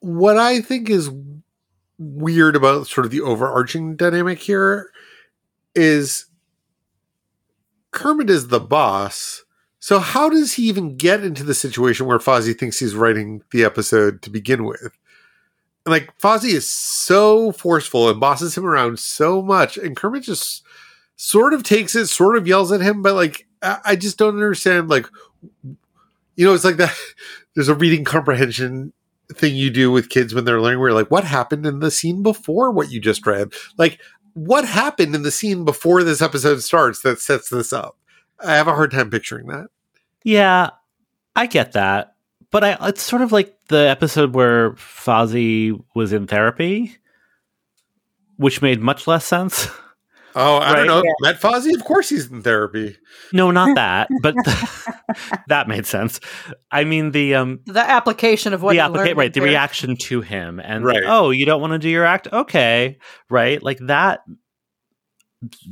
[0.00, 1.10] what I think is
[1.98, 4.90] weird about sort of the overarching dynamic here
[5.74, 6.26] is
[7.94, 9.44] Kermit is the boss.
[9.78, 13.64] So how does he even get into the situation where Fozzie thinks he's writing the
[13.64, 14.98] episode to begin with?
[15.86, 20.64] And like Fozzie is so forceful and bosses him around so much, and Kermit just
[21.16, 24.90] sort of takes it, sort of yells at him, but like I, just don't understand.
[24.90, 25.06] Like,
[25.62, 26.94] you know, it's like that.
[27.54, 28.92] There's a reading comprehension
[29.32, 31.90] thing you do with kids when they're learning where you're like what happened in the
[31.90, 33.98] scene before what you just read like
[34.34, 37.96] what happened in the scene before this episode starts that sets this up
[38.44, 39.66] i have a hard time picturing that
[40.24, 40.70] Yeah,
[41.36, 42.14] I get that.
[42.50, 46.96] But I it's sort of like the episode where Fozzie was in therapy,
[48.36, 49.66] which made much less sense.
[50.36, 50.76] oh i Right.
[50.86, 52.96] don't know met fozzie of course he's in therapy
[53.32, 54.34] No, not that, but
[55.48, 56.20] that made sense.
[56.70, 59.48] I mean the um The application of what the you applica- right, the there.
[59.48, 61.02] reaction to him and Right.
[61.04, 62.28] oh, you don't want to do your act?
[62.32, 62.98] Okay.
[63.28, 63.62] Right?
[63.62, 64.20] Like that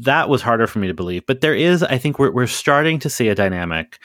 [0.00, 1.24] that was harder for me to believe.
[1.26, 3.98] But there is I think we're we're starting to see a dynamic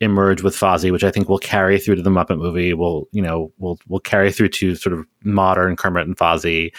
[0.00, 2.74] emerge with Fozzie, which I think will carry through to the Muppet movie.
[2.74, 3.52] Will you know?
[3.58, 6.72] Will will carry through to sort of modern Kermit and Fozzie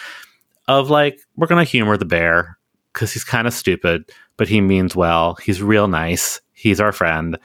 [0.68, 2.58] of like we're gonna humor the bear
[2.92, 5.36] because he's kind of stupid, but he means well.
[5.36, 6.40] He's real nice.
[6.52, 7.38] He's our friend,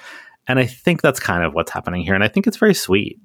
[0.51, 2.13] and I think that's kind of what's happening here.
[2.13, 3.19] And I think it's very sweet.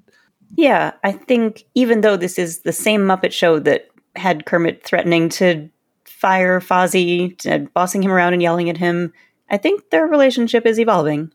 [0.55, 5.29] Yeah, I think even though this is the same Muppet show that had Kermit threatening
[5.29, 5.69] to
[6.05, 9.13] fire Fozzie, and bossing him around and yelling at him,
[9.49, 11.31] I think their relationship is evolving.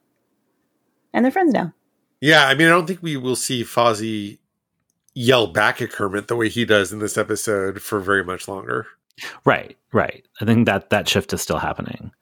[1.13, 1.73] And they're friends now.
[2.21, 4.39] yeah i mean i don't think we will see fozzie
[5.15, 8.87] yell back at kermit the way he does in this episode for very much longer
[9.45, 10.27] Right, right.
[10.41, 12.13] I think that that shift is still happening,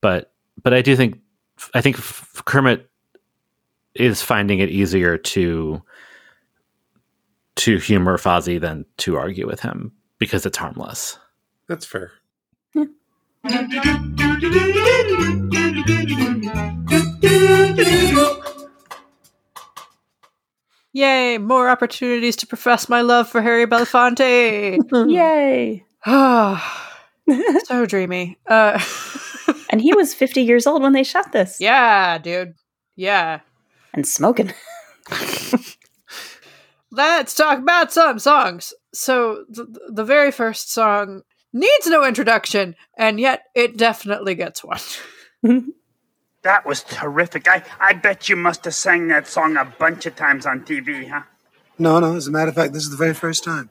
[0.00, 1.18] but but I do think
[1.74, 1.96] I think
[2.44, 2.88] Kermit
[4.00, 5.82] is finding it easier to
[7.56, 11.18] to humor Fozzie than to argue with him because it's harmless.
[11.68, 12.12] that's fair
[20.92, 21.38] Yay!
[21.38, 24.78] More opportunities to profess my love for Harry Belafonte.
[25.10, 25.84] Yay!
[26.06, 26.98] Ah,
[27.64, 28.38] so dreamy.
[28.46, 28.82] Uh,
[29.70, 31.60] And he was 50 years old when they shot this.
[31.60, 32.54] yeah, dude.
[32.94, 33.40] Yeah.
[33.96, 34.52] And smoking.
[36.90, 38.72] Let's talk about some songs.
[38.94, 44.78] So, th- the very first song needs no introduction, and yet it definitely gets one.
[46.42, 47.48] That was terrific.
[47.48, 51.10] I, I bet you must have sang that song a bunch of times on TV,
[51.10, 51.22] huh?
[51.76, 52.14] No, no.
[52.14, 53.68] As a matter of fact, this is the very first time.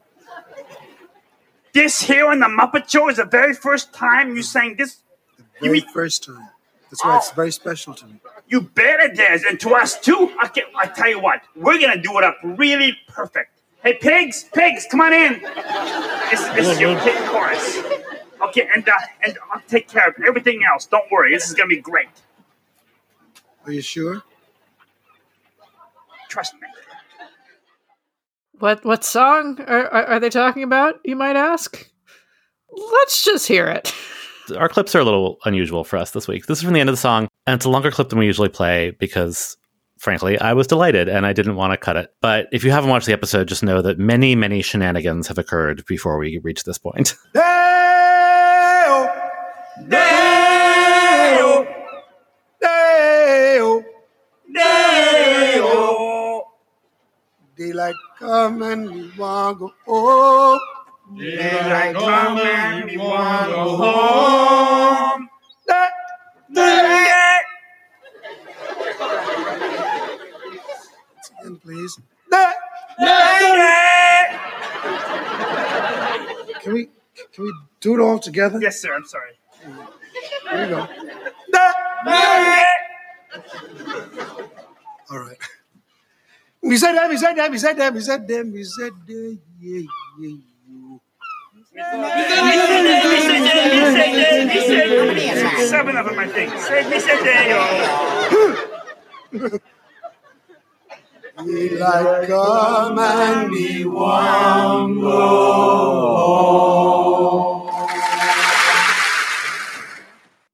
[1.71, 4.97] This here on the Muppet Show is the very first time you sang this.
[5.37, 6.49] You Very mean first time.
[6.89, 8.19] That's why it's very special to me.
[8.47, 10.31] you bet it is, and to us too.
[10.45, 13.51] Okay, I tell you what, we're gonna do it up really perfect.
[13.83, 15.41] Hey, pigs, pigs, come on in.
[16.31, 17.77] This, this is your pig chorus.
[18.47, 18.93] Okay, and uh,
[19.25, 20.85] and I'll take care of everything else.
[20.85, 22.07] Don't worry, this is gonna be great.
[23.65, 24.23] Are you sure?
[26.29, 26.67] Trust me.
[28.59, 31.89] What what song are, are, are they talking about, you might ask?
[32.71, 33.93] Let's just hear it.
[34.55, 36.45] Our clips are a little unusual for us this week.
[36.45, 37.27] This is from the end of the song.
[37.47, 39.57] And it's a longer clip than we usually play because,
[39.97, 42.13] frankly, I was delighted and I didn't want to cut it.
[42.21, 45.83] But if you haven't watched the episode, just know that many, many shenanigans have occurred
[45.87, 47.15] before we reach this point.
[47.33, 49.09] Day-o,
[49.87, 51.65] day-o,
[52.61, 53.83] day-o,
[54.53, 56.43] day-o.
[57.57, 60.59] Daylight come and we.
[61.13, 65.29] Daylight come and we want go home.
[65.67, 65.89] Day,
[66.53, 67.37] day.
[71.41, 71.99] Again, please.
[72.31, 72.51] Day,
[72.99, 74.39] day.
[76.61, 76.89] Can we
[77.33, 78.59] can we do it all together?
[78.59, 78.93] Yes, sir.
[78.95, 79.31] I'm sorry.
[79.61, 80.87] Here we go.
[85.11, 85.37] All right.
[86.61, 89.37] We said that, we said that, we said that, we said that, we said that,
[89.61, 89.81] yeah,
[90.19, 90.54] yeah.
[95.67, 96.57] Seven of them, I think.
[96.57, 97.17] Say, me say
[101.45, 106.15] We like come and we want go.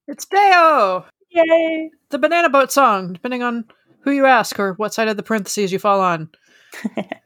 [0.07, 1.05] It's Day-O!
[1.29, 1.91] Yay!
[2.09, 3.65] The Banana Boat song, depending on
[4.01, 6.29] who you ask or what side of the parentheses you fall on.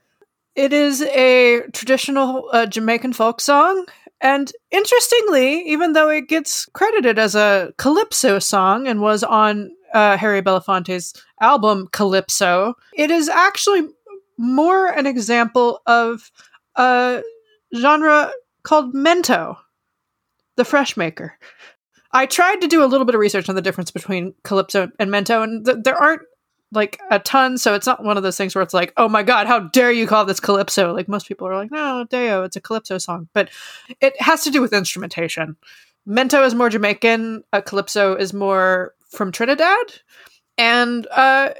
[0.56, 3.86] it is a traditional uh, Jamaican folk song.
[4.20, 10.16] And interestingly, even though it gets credited as a calypso song and was on uh,
[10.16, 13.88] Harry Belafonte's album Calypso, it is actually
[14.38, 16.30] more an example of
[16.76, 17.22] a
[17.76, 19.56] genre called mento,
[20.56, 21.38] the fresh maker.
[22.12, 25.10] I tried to do a little bit of research on the difference between calypso and
[25.10, 26.22] mento, and th- there aren't
[26.72, 29.22] like a ton, so it's not one of those things where it's like, oh my
[29.22, 30.92] god, how dare you call this calypso?
[30.92, 33.50] Like most people are like, no, Day-O, it's a calypso song, but
[34.00, 35.56] it has to do with instrumentation.
[36.08, 39.86] Mento is more Jamaican, a calypso is more from Trinidad,
[40.58, 41.50] and uh,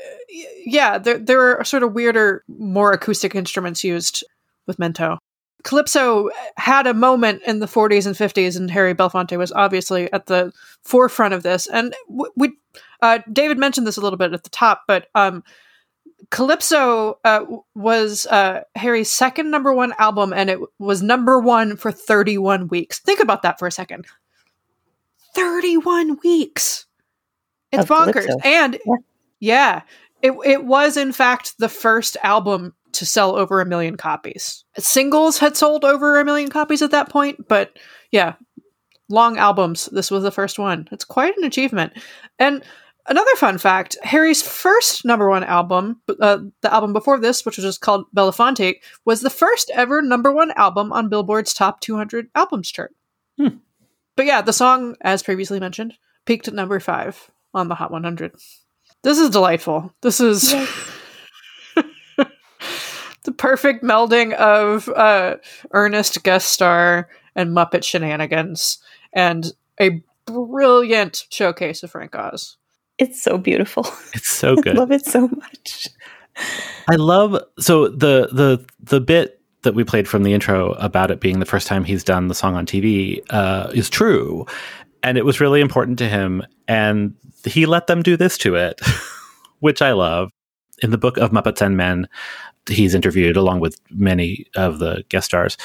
[0.64, 4.24] yeah, there there are sort of weirder, more acoustic instruments used
[4.66, 5.18] with mento.
[5.66, 10.26] Calypso had a moment in the 40s and 50s, and Harry Belafonte was obviously at
[10.26, 10.52] the
[10.84, 11.66] forefront of this.
[11.66, 12.52] And w- we,
[13.02, 15.42] uh, David mentioned this a little bit at the top, but um,
[16.30, 21.92] Calypso uh, was uh, Harry's second number one album, and it was number one for
[21.92, 22.98] 31 weeks.
[23.00, 24.06] Think about that for a second.
[25.34, 26.86] 31 weeks.
[27.72, 28.12] It's Of bonkers.
[28.26, 28.38] Calypso.
[28.44, 28.96] And Yeah.
[29.40, 29.82] yeah,
[30.22, 34.64] it, it was in fact the first album to sell over a million copies.
[34.78, 37.78] Singles had sold over a million copies at that point, but
[38.10, 38.34] yeah,
[39.10, 39.86] long albums.
[39.92, 40.88] This was the first one.
[40.90, 41.92] It's quite an achievement.
[42.38, 42.64] And
[43.08, 47.64] another fun fact Harry's first number one album, uh, the album before this, which was
[47.64, 52.70] just called Belafonte, was the first ever number one album on Billboard's top 200 albums
[52.70, 52.94] chart.
[53.38, 53.58] Hmm.
[54.16, 58.32] But yeah, the song, as previously mentioned, peaked at number five on the Hot 100.
[59.02, 59.94] This is delightful.
[60.00, 60.50] This is
[62.16, 65.36] the perfect melding of uh,
[65.72, 68.78] earnest guest star and Muppet shenanigans,
[69.12, 72.56] and a brilliant showcase of Frank Oz.
[72.98, 73.86] It's so beautiful.
[74.14, 74.76] It's so good.
[74.76, 75.88] I love it so much.
[76.88, 81.20] I love so the the the bit that we played from the intro about it
[81.20, 84.46] being the first time he's done the song on TV uh, is true,
[85.02, 88.80] and it was really important to him, and he let them do this to it,
[89.60, 90.30] which I love.
[90.82, 92.06] In the book of Muppets and Men,
[92.68, 95.56] he's interviewed along with many of the guest stars,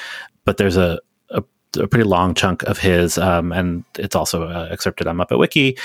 [0.46, 1.44] but there's a a,
[1.80, 5.78] a pretty long chunk of his, um, and it's also uh, excerpted on Muppet Wiki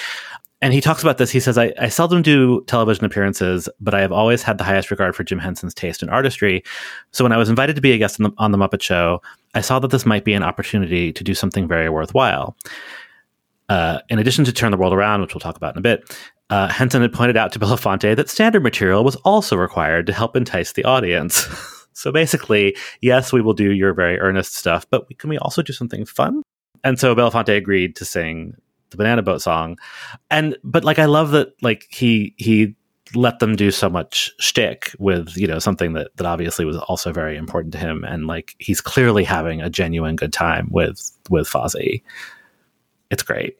[0.62, 1.31] and he talks about this.
[1.31, 4.90] He says, I, I seldom do television appearances, but I have always had the highest
[4.90, 6.64] regard for Jim Henson's taste and artistry.
[7.12, 9.21] So when I was invited to be a guest on the, on the Muppet Show,
[9.55, 12.57] I saw that this might be an opportunity to do something very worthwhile.
[13.69, 16.16] Uh, in addition to Turn the World Around, which we'll talk about in a bit,
[16.49, 20.37] uh, Henson had pointed out to Belafonte that standard material was also required to help
[20.37, 21.49] entice the audience.
[21.92, 25.73] so basically, yes, we will do your very earnest stuff, but can we also do
[25.73, 26.42] something fun?
[26.85, 28.55] And so Belafonte agreed to sing
[28.90, 29.79] the Banana Boat song,
[30.31, 32.75] and but like I love that like he he
[33.14, 37.12] let them do so much shtick with you know something that that obviously was also
[37.12, 41.49] very important to him, and like he's clearly having a genuine good time with with
[41.49, 42.03] Fozzie.
[43.11, 43.57] It's great.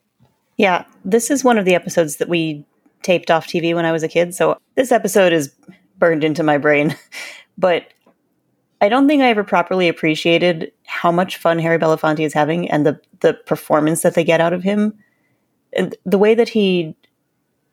[0.57, 2.65] Yeah, this is one of the episodes that we
[3.03, 4.35] taped off TV when I was a kid.
[4.35, 5.55] So this episode is
[5.99, 6.97] burned into my brain.
[7.59, 7.85] but
[8.81, 12.85] I don't think I ever properly appreciated how much fun Harry Belafonte is having and
[12.85, 14.93] the the performance that they get out of him.
[15.73, 16.97] And the way that he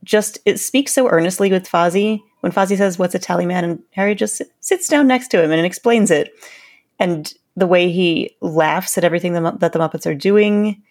[0.04, 3.84] just it speaks so earnestly with Fozzie when Fozzie says, "What's a tally man?" and
[3.92, 6.34] Harry just sits down next to him and explains it,
[7.00, 10.82] and the way he laughs at everything that the Muppets are doing,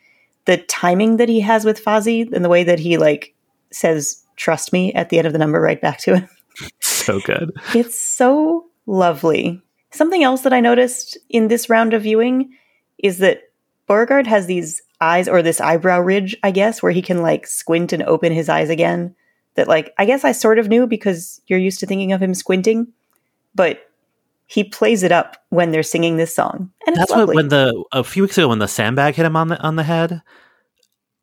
[0.44, 3.34] the timing that he has with Fozzie, and the way that he like
[3.70, 6.28] says trust me at the end of the number right back to him.
[6.80, 7.50] So good.
[7.74, 9.60] It's so lovely.
[9.90, 12.54] Something else that I noticed in this round of viewing
[12.98, 13.50] is that
[13.88, 17.92] Beauregard has these eyes or this eyebrow ridge, I guess, where he can like squint
[17.92, 19.14] and open his eyes again.
[19.56, 22.32] That like I guess I sort of knew because you're used to thinking of him
[22.32, 22.92] squinting,
[23.54, 23.90] but
[24.46, 26.70] he plays it up when they're singing this song.
[26.86, 29.48] And that's what when the a few weeks ago when the sandbag hit him on
[29.48, 30.22] the on the head.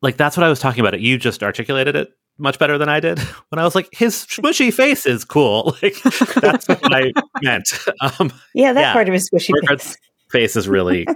[0.02, 0.94] Like that's what I was talking about.
[0.94, 3.20] It you just articulated it much better than I did.
[3.50, 5.76] When I was like, his smushy face is cool.
[5.82, 5.96] Like
[6.36, 7.12] that's what I
[7.42, 7.68] meant.
[8.00, 8.94] Um, yeah, that yeah.
[8.94, 9.98] part of his squishy Beauregard's face.
[10.32, 11.08] face is really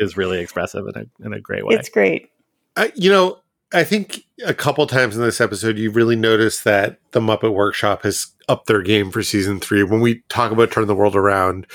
[0.00, 1.76] is really expressive in a in a great way.
[1.76, 2.30] It's great.
[2.76, 3.38] Uh, you know,
[3.72, 8.02] I think a couple times in this episode, you really notice that the Muppet Workshop
[8.02, 9.82] has upped their game for season three.
[9.84, 11.66] When we talk about Turn the World Around,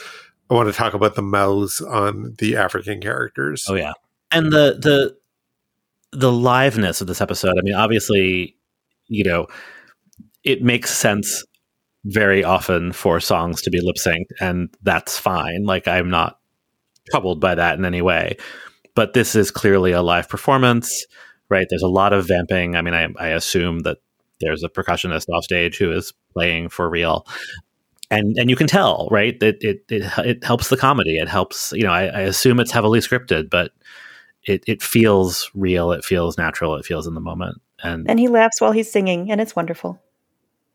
[0.49, 3.65] I want to talk about the mouths on the African characters.
[3.69, 3.93] Oh yeah,
[4.31, 5.17] and the the
[6.11, 7.57] the liveness of this episode.
[7.57, 8.55] I mean, obviously,
[9.07, 9.47] you know,
[10.43, 11.43] it makes sense
[12.05, 15.63] very often for songs to be lip synced, and that's fine.
[15.63, 16.39] Like I'm not
[17.09, 18.37] troubled by that in any way.
[18.95, 21.05] But this is clearly a live performance,
[21.49, 21.67] right?
[21.69, 22.75] There's a lot of vamping.
[22.75, 23.97] I mean, I, I assume that
[24.39, 27.27] there's a percussionist off stage who is playing for real.
[28.11, 29.39] And and you can tell, right?
[29.39, 31.17] That it, it it helps the comedy.
[31.17, 33.71] It helps, you know, I, I assume it's heavily scripted, but
[34.43, 37.61] it, it feels real, it feels natural, it feels in the moment.
[37.83, 39.99] And And he laughs while he's singing, and it's wonderful.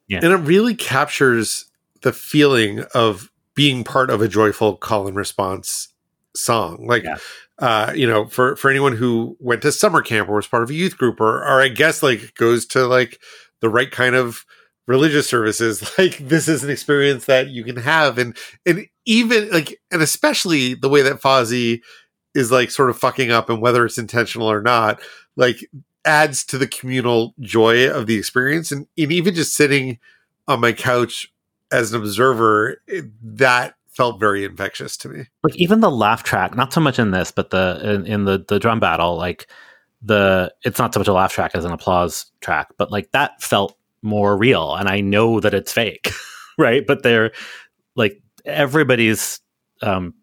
[0.09, 0.19] Yeah.
[0.23, 1.67] And it really captures
[2.03, 5.89] the feeling of being part of a joyful call and response
[6.37, 6.87] song.
[6.87, 7.17] Like, Yeah.
[7.59, 10.71] uh, you know, for, for anyone who went to summer camp or was part of
[10.71, 13.21] a youth group or, or I guess like goes to like
[13.61, 14.45] the right kind of
[14.87, 18.19] religious services, like this is an experience that you can have.
[18.19, 21.81] And, and even like, and especially the way that Fozzie
[22.35, 25.01] is like sort of fucking up and whether it's intentional or not,
[25.37, 25.59] like
[26.05, 28.73] adds to the communal joy of the experience.
[28.73, 29.99] And, and even just sitting
[30.49, 31.33] on my couch
[31.73, 32.81] as an observer,
[33.23, 35.25] that felt very infectious to me.
[35.43, 38.45] like even the laugh track, not so much in this, but the in, in the
[38.47, 39.47] the drum battle, like
[40.03, 43.43] the it's not so much a laugh track as an applause track, but like that
[43.43, 44.75] felt more real.
[44.75, 46.11] And I know that it's fake,
[46.59, 46.87] right?
[46.87, 47.33] But they're
[47.97, 49.41] like everybody's
[49.83, 50.15] um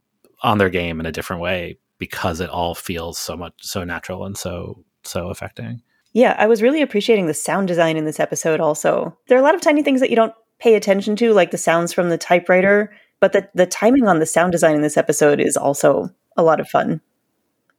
[0.43, 4.25] on their game in a different way because it all feels so much so natural
[4.25, 5.81] and so so affecting.
[6.13, 9.15] Yeah, I was really appreciating the sound design in this episode also.
[9.27, 11.57] There are a lot of tiny things that you don't pay attention to, like the
[11.57, 15.39] sounds from the typewriter, but the, the timing on the sound design in this episode
[15.39, 17.01] is also a lot of fun,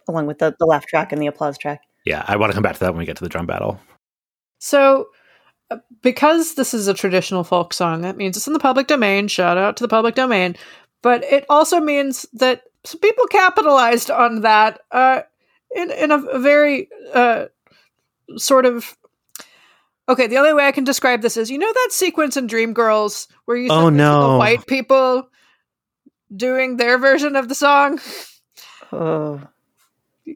[0.08, 1.82] along with the, the laugh track and the applause track.
[2.04, 3.80] Yeah, I want to come back to that when we get to the drum battle.
[4.58, 5.08] So,
[5.70, 9.28] uh, because this is a traditional folk song, that means it's in the public domain.
[9.28, 10.56] Shout out to the public domain.
[11.02, 15.22] But it also means that some people capitalized on that uh,
[15.74, 17.46] in in a, a very uh,
[18.36, 18.96] sort of.
[20.08, 23.26] Okay, the only way I can describe this is you know that sequence in Dreamgirls
[23.44, 24.38] where you Oh, see the no.
[24.38, 25.28] white people
[26.34, 28.00] doing their version of the song.
[28.92, 29.40] Oh,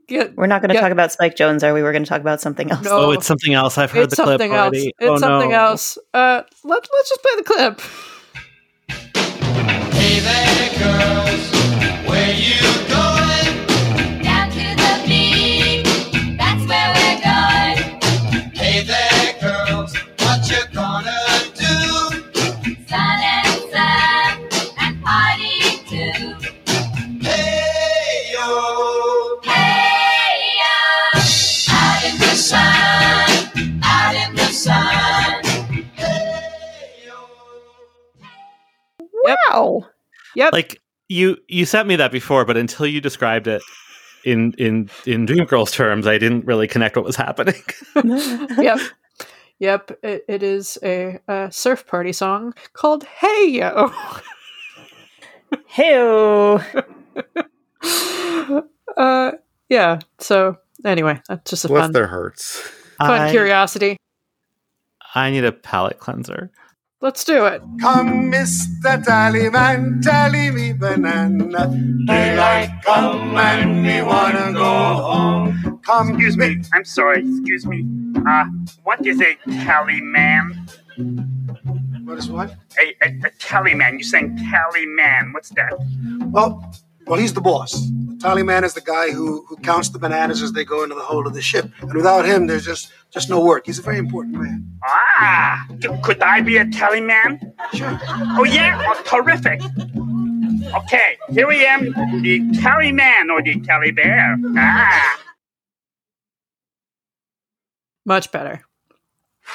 [0.09, 1.83] Get- we're not going to talk about Spike Jones, are we?
[1.83, 2.83] We're going to talk about something else.
[2.85, 2.91] No.
[3.07, 3.77] Oh, it's something else.
[3.79, 4.55] I've heard it's the clip already.
[4.55, 4.87] else.
[4.87, 5.57] It's oh, something no.
[5.57, 5.99] else.
[6.15, 7.81] Uh, let, let's just play the clip.
[39.53, 39.87] Wow.
[40.35, 40.53] Yep.
[40.53, 43.63] like you you sent me that before but until you described it
[44.25, 47.63] in in in dreamgirls terms i didn't really connect what was happening
[48.59, 48.79] yep.
[49.59, 49.99] Yep.
[50.03, 53.93] It, it is a, uh surf party song called Hey Yo.
[55.67, 55.95] Hey,
[58.97, 59.33] uh,
[59.69, 59.99] yeah.
[60.19, 62.59] So, anyway, that's just a Bless fun, their hearts.
[62.99, 63.97] fun I, curiosity.
[65.15, 66.51] I need a palate cleanser
[67.03, 67.61] Let's do it.
[67.81, 69.03] Come, Mr.
[69.03, 71.67] Tallyman, tally me banana.
[72.07, 75.81] Daylight come and me wanna go home.
[75.85, 76.63] Come, Excuse me.
[76.73, 77.23] I'm sorry.
[77.29, 77.85] Excuse me.
[78.25, 78.45] Uh,
[78.85, 79.35] what is a
[79.65, 80.69] tally man?
[82.05, 82.55] What is what?
[82.79, 83.95] A, a, a tally man.
[83.95, 85.33] You're saying tally man.
[85.33, 85.73] What's that?
[86.31, 86.73] Well,
[87.07, 87.73] well, he's the boss.
[87.73, 91.01] The tallyman is the guy who, who counts the bananas as they go into the
[91.03, 91.71] hold of the ship.
[91.81, 93.67] And without him, there's just just no work.
[93.67, 94.67] He's a very important man.
[94.85, 95.67] Ah,
[96.03, 97.53] could I be a tally man?
[97.75, 97.99] Sure.
[98.39, 99.61] Oh yeah, oh, terrific.
[100.75, 101.85] Okay, here I am,
[102.23, 104.37] the tally man or the tally bear.
[104.57, 105.19] Ah,
[108.07, 108.65] Much better.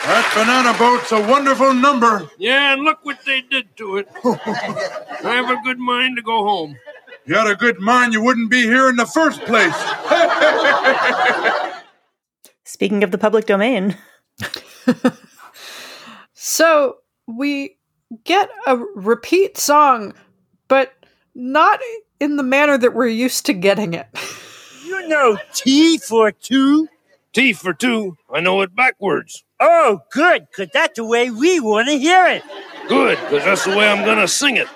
[0.04, 2.30] That banana boat's a wonderful number.
[2.38, 4.08] Yeah, and look what they did to it.
[4.24, 6.76] I have a good mind to go home.
[7.28, 9.74] You had a good mind, you wouldn't be here in the first place.
[12.64, 13.98] Speaking of the public domain,
[16.34, 16.98] So
[17.28, 17.78] we
[18.24, 20.14] get a repeat song,
[20.68, 20.94] but
[21.36, 21.80] not
[22.20, 24.08] in the manner that we're used to getting it.
[24.86, 26.88] You know Tea for two?
[27.34, 28.18] Tea for two.
[28.34, 29.44] I know it backwards.
[29.60, 32.44] Oh, good, because that's the way we want to hear it.
[32.88, 34.68] Good, because that's the way I'm going to sing it.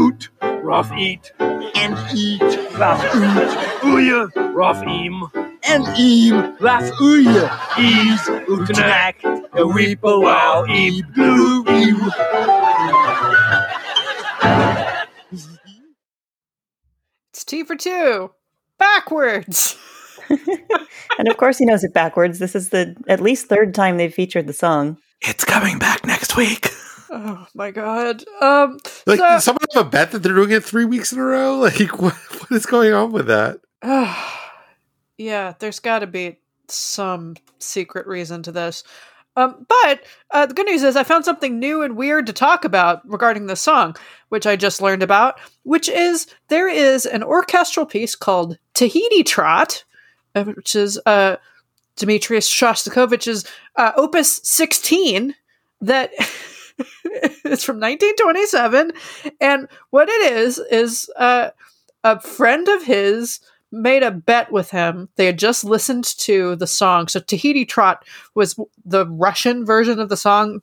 [0.00, 0.28] Oot.
[0.62, 1.32] Rough eat.
[1.38, 2.40] And eat,
[2.78, 3.50] rough oot,
[3.82, 4.30] Ooya.
[4.54, 5.24] Rough eam.
[5.68, 7.48] and eam, rough ooya,
[7.78, 8.20] Ease.
[8.48, 9.22] ootanak,
[9.52, 10.64] A weep a wow.
[10.68, 11.04] Eep.
[11.14, 11.64] Blue.
[11.68, 12.10] Ew.
[17.32, 18.30] It's Tea for two.
[18.78, 19.76] Backwards.
[20.30, 22.38] and of course he knows it backwards.
[22.38, 24.98] This is the at least third time they've featured the song.
[25.22, 26.70] It's coming back next week.
[27.10, 28.24] Oh my god.
[28.40, 31.24] Um Like, so- someone have a bet that they're doing it three weeks in a
[31.24, 31.58] row?
[31.60, 33.60] Like, what, what is going on with that?
[35.18, 36.38] yeah, there's got to be
[36.68, 38.84] some secret reason to this.
[39.36, 40.02] Um, but
[40.32, 43.46] uh, the good news is I found something new and weird to talk about regarding
[43.46, 43.96] this song,
[44.28, 49.84] which I just learned about, which is there is an orchestral piece called Tahiti Trot,
[50.34, 51.36] uh, which is uh,
[51.96, 53.46] Demetrius Shostakovich's
[53.76, 55.34] uh, Opus 16
[55.80, 56.10] that
[57.44, 58.92] is from 1927.
[59.40, 61.50] And what it is, is uh,
[62.04, 63.40] a friend of his
[63.72, 65.08] made a bet with him.
[65.16, 67.08] They had just listened to the song.
[67.08, 68.04] So Tahiti Trot
[68.34, 70.60] was the Russian version of the song.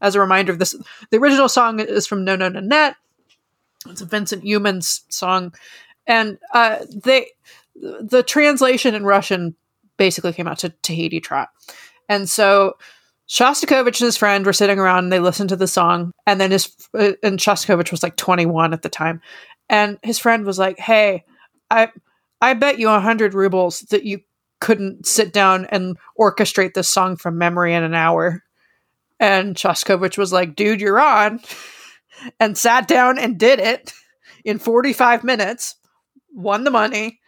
[0.00, 0.74] As a reminder, of this
[1.10, 2.96] the original song is from No No Nanette.
[3.88, 5.54] It's a Vincent Youmans song,
[6.06, 7.28] and uh, they
[7.74, 9.54] the translation in Russian
[9.96, 11.48] basically came out to Tahiti Trot,
[12.08, 12.76] and so.
[13.30, 16.50] Shostakovich and his friend were sitting around and they listened to the song and then
[16.50, 19.20] his uh, and Shostakovich was like 21 at the time
[19.68, 21.24] and his friend was like hey
[21.70, 21.90] I
[22.40, 24.20] I bet you a hundred rubles that you
[24.60, 28.42] couldn't sit down and orchestrate this song from memory in an hour.
[29.18, 31.40] And Shostakovich was like, dude, you're on.
[32.38, 33.94] And sat down and did it
[34.44, 35.76] in 45 minutes,
[36.34, 37.18] won the money,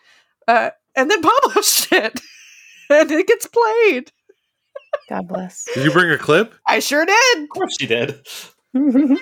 [0.47, 2.21] uh, and then published it.
[2.91, 4.13] and it gets played.
[5.09, 5.65] God bless.
[5.75, 6.55] Did you bring a clip?
[6.67, 7.43] I sure did.
[7.43, 8.25] Of course she did.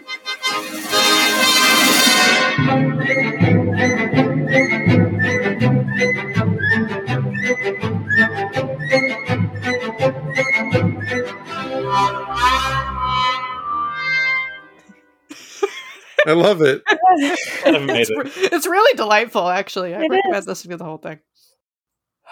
[16.26, 16.82] I love it.
[16.88, 19.94] it's, re- it's really delightful, actually.
[19.94, 20.46] I It recommend is.
[20.46, 21.18] listening to the whole thing.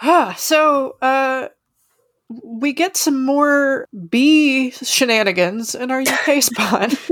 [0.01, 1.47] Ah, so uh,
[2.29, 6.93] we get some more bee shenanigans in our UK spot.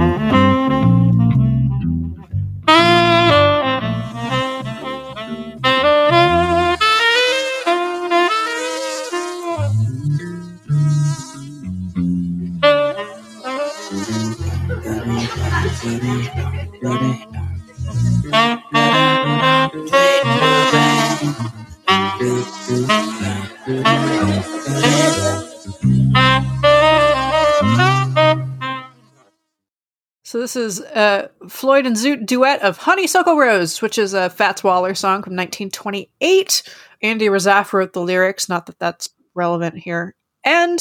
[15.78, 15.86] So
[30.40, 34.96] this is uh, Floyd and Zoot duet of Honeysuckle Rose, which is a Fats Waller
[34.96, 36.62] song from 1928.
[37.02, 40.16] Andy Razaf wrote the lyrics, not that that's relevant here.
[40.44, 40.80] And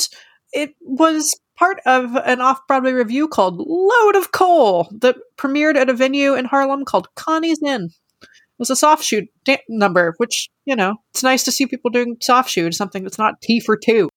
[0.53, 5.93] it was part of an off-Broadway review called Load of Coal that premiered at a
[5.93, 7.89] venue in Harlem called Connie's Inn.
[8.21, 11.91] It was a soft shoot da- number, which, you know, it's nice to see people
[11.91, 14.09] doing soft shoot, something that's not Tea for two.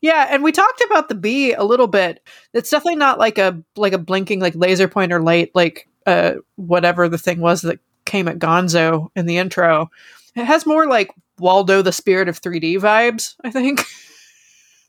[0.00, 2.26] Yeah, and we talked about the bee a little bit.
[2.54, 7.06] It's definitely not like a like a blinking like laser pointer light like uh whatever
[7.06, 9.90] the thing was that came at Gonzo in the intro.
[10.34, 13.84] It has more like Waldo the Spirit of 3D vibes, I think.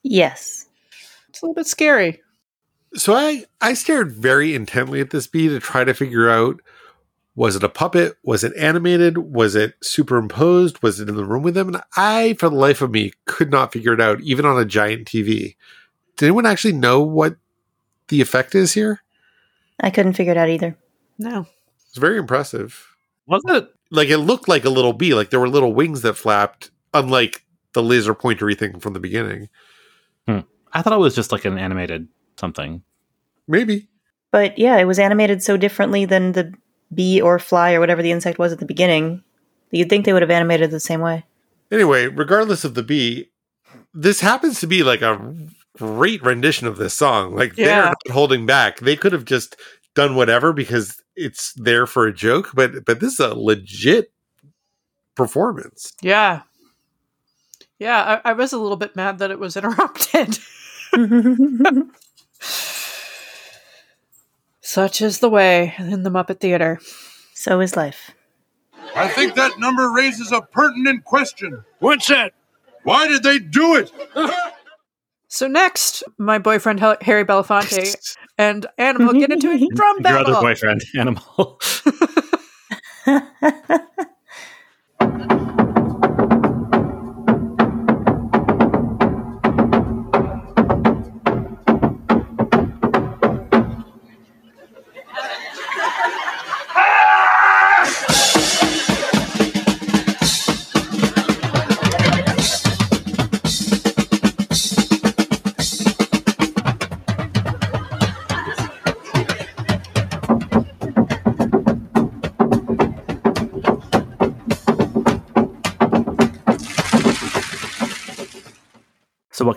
[0.03, 0.65] Yes.
[1.41, 2.21] It's a little bit scary.
[2.93, 6.61] So I I stared very intently at this bee to try to figure out
[7.33, 8.15] was it a puppet?
[8.21, 9.17] Was it animated?
[9.17, 10.83] Was it superimposed?
[10.83, 11.69] Was it in the room with them?
[11.69, 14.65] And I, for the life of me, could not figure it out, even on a
[14.65, 15.55] giant TV.
[16.15, 17.37] Did anyone actually know what
[18.09, 19.01] the effect is here?
[19.79, 20.77] I couldn't figure it out either.
[21.17, 21.47] No.
[21.89, 22.95] It's very impressive.
[23.25, 23.67] Was it?
[23.89, 27.43] Like it looked like a little bee, like there were little wings that flapped, unlike
[27.73, 29.49] the laser pointery thing from the beginning.
[30.27, 30.41] Hmm.
[30.73, 32.07] I thought it was just like an animated
[32.37, 32.83] something.
[33.47, 33.87] Maybe.
[34.31, 36.53] But yeah, it was animated so differently than the
[36.93, 39.23] bee or fly or whatever the insect was at the beginning.
[39.71, 41.25] You'd think they would have animated the same way.
[41.71, 43.29] Anyway, regardless of the bee,
[43.93, 45.33] this happens to be like a
[45.77, 47.35] great rendition of this song.
[47.35, 48.79] Like they're not holding back.
[48.79, 49.55] They could have just
[49.95, 54.11] done whatever because it's there for a joke, but but this is a legit
[55.15, 55.93] performance.
[56.01, 56.41] Yeah.
[57.79, 60.39] Yeah, I, I was a little bit mad that it was interrupted.
[64.61, 66.79] Such is the way in the Muppet Theater.
[67.33, 68.11] So is life.
[68.95, 71.63] I think that number raises a pertinent question.
[71.79, 72.33] What's that?
[72.83, 73.91] Why did they do it?
[75.33, 80.11] So next, my boyfriend Harry Belafonte and Animal get into a drum battle.
[80.11, 80.41] Your other battle.
[80.41, 81.57] boyfriend, Animal.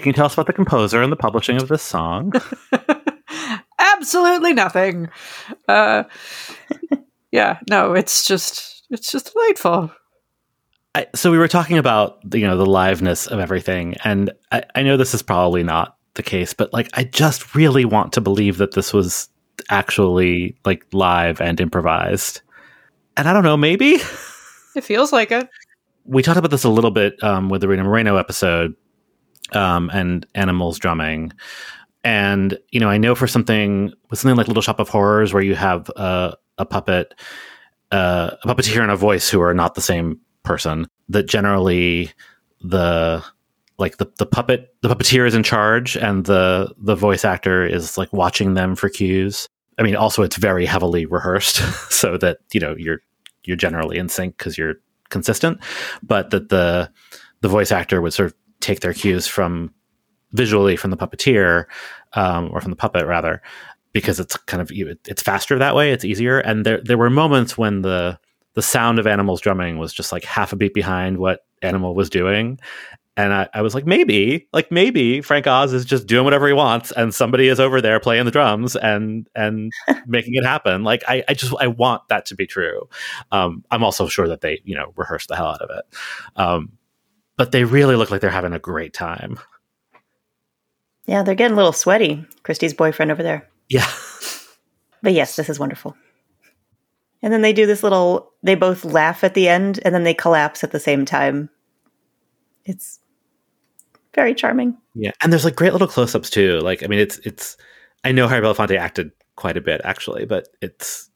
[0.04, 2.30] Can you tell us about the composer and the publishing of this song?
[3.78, 5.08] Absolutely nothing.
[5.66, 6.02] Uh,
[7.32, 9.90] yeah, no, it's just it's just delightful.
[10.94, 14.82] I, so we were talking about you know the liveness of everything, and I, I
[14.82, 18.58] know this is probably not the case, but like I just really want to believe
[18.58, 19.30] that this was
[19.70, 22.42] actually like live and improvised.
[23.16, 23.94] And I don't know, maybe
[24.76, 25.48] It feels like it.
[26.04, 28.76] we talked about this a little bit um, with the Rita Moreno episode
[29.52, 31.32] um, and animals drumming.
[32.02, 35.42] And you know, I know for something with something like Little Shop of Horrors, where
[35.42, 37.14] you have uh, a puppet,
[37.90, 42.12] uh, a puppeteer and a voice who are not the same person, that generally
[42.60, 43.24] the
[43.78, 47.98] like the, the puppet the puppeteer is in charge and the the voice actor is
[47.98, 49.48] like watching them for cues.
[49.78, 51.56] I mean, also it's very heavily rehearsed,
[51.90, 53.00] so that you know you're
[53.44, 54.74] you're generally in sync because you're
[55.08, 55.58] consistent,
[56.02, 56.90] but that the
[57.40, 59.72] the voice actor would sort of take their cues from
[60.32, 61.66] visually from the puppeteer
[62.14, 63.40] um, or from the puppet rather
[63.94, 66.38] because it's kind of it's faster that way it's easier.
[66.40, 68.18] And there there were moments when the
[68.54, 72.10] the sound of animals drumming was just like half a beat behind what animal was
[72.10, 72.58] doing.
[73.16, 76.52] And I, I was like maybe like maybe frank oz is just doing whatever he
[76.52, 79.72] wants and somebody is over there playing the drums and and
[80.06, 80.82] making it happen.
[80.82, 82.88] Like i i just i want that to be true.
[83.30, 85.84] Um i'm also sure that they you know rehearsed the hell out of it.
[86.34, 86.72] Um
[87.36, 89.38] but they really look like they're having a great time
[91.06, 92.24] Yeah, they're getting a little sweaty.
[92.42, 93.48] Christy's boyfriend over there.
[93.68, 93.88] yeah
[95.02, 95.94] But yes, this is wonderful.
[97.22, 100.14] And then they do this little, they both laugh at the end and then they
[100.14, 101.50] collapse at the same time.
[102.64, 103.00] It's
[104.14, 104.76] very charming.
[104.94, 106.60] Yeah, and there's like great little close-ups too.
[106.60, 107.56] Like, I mean, it's it's.
[108.04, 111.10] I know Harry Belafonte acted quite a bit actually, but it's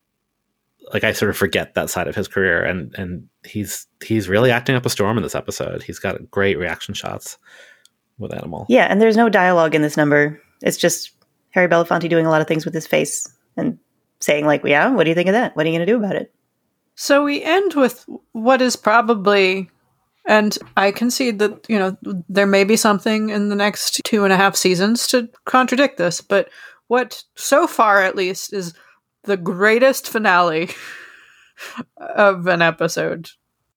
[0.92, 4.50] like I sort of forget that side of his career, and and he's he's really
[4.50, 5.82] acting up a storm in this episode.
[5.82, 7.38] He's got great reaction shots
[8.18, 8.66] with Animal.
[8.68, 10.40] Yeah, and there's no dialogue in this number.
[10.62, 11.12] It's just
[11.50, 13.78] Harry Belafonte doing a lot of things with his face and
[14.20, 15.54] saying, like, yeah, what do you think of that?
[15.56, 16.32] What are you going to do about it?
[16.94, 19.70] So we end with what is probably,
[20.26, 21.96] and I concede that, you know,
[22.28, 26.20] there may be something in the next two and a half seasons to contradict this,
[26.20, 26.48] but
[26.88, 28.74] what, so far at least, is
[29.24, 30.70] the greatest finale
[31.96, 33.30] of an episode.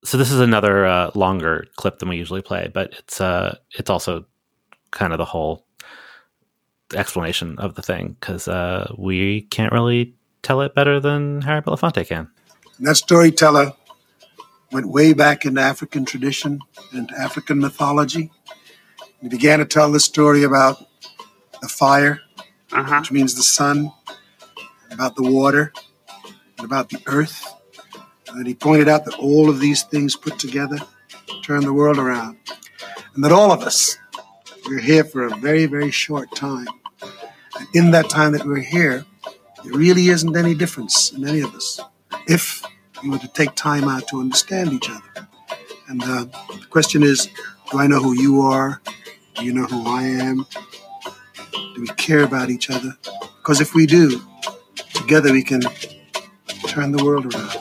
[0.04, 3.90] So this is another uh, longer clip than we usually play, but it's uh it's
[3.90, 4.26] also
[4.92, 5.66] kind of the whole
[6.94, 12.06] explanation of the thing because uh, we can't really tell it better than Harry Belafonte
[12.08, 12.30] can.
[12.80, 13.74] That storyteller
[14.72, 16.60] went way back into African tradition
[16.92, 18.32] and African mythology.
[19.22, 20.84] He began to tell the story about
[21.62, 22.22] the fire,
[22.72, 23.92] which means the sun,
[24.92, 25.74] about the water,
[26.58, 27.48] and about the earth.
[28.30, 30.78] And he pointed out that all of these things put together
[31.44, 32.38] turn the world around.
[33.16, 33.98] And that all of us,
[34.68, 36.68] we're here for a very, very short time.
[37.58, 39.06] And in that time that we're here,
[39.64, 41.80] there really isn't any difference in any of us
[42.28, 42.64] if
[43.04, 45.28] we were to take time out to understand each other.
[45.88, 47.28] And uh, the question is
[47.72, 48.82] do I know who you are?
[49.36, 50.46] Do you know who I am?
[51.54, 52.98] Do we care about each other?
[53.38, 54.22] Because if we do,
[55.12, 55.60] together we can
[56.68, 57.58] turn the world around.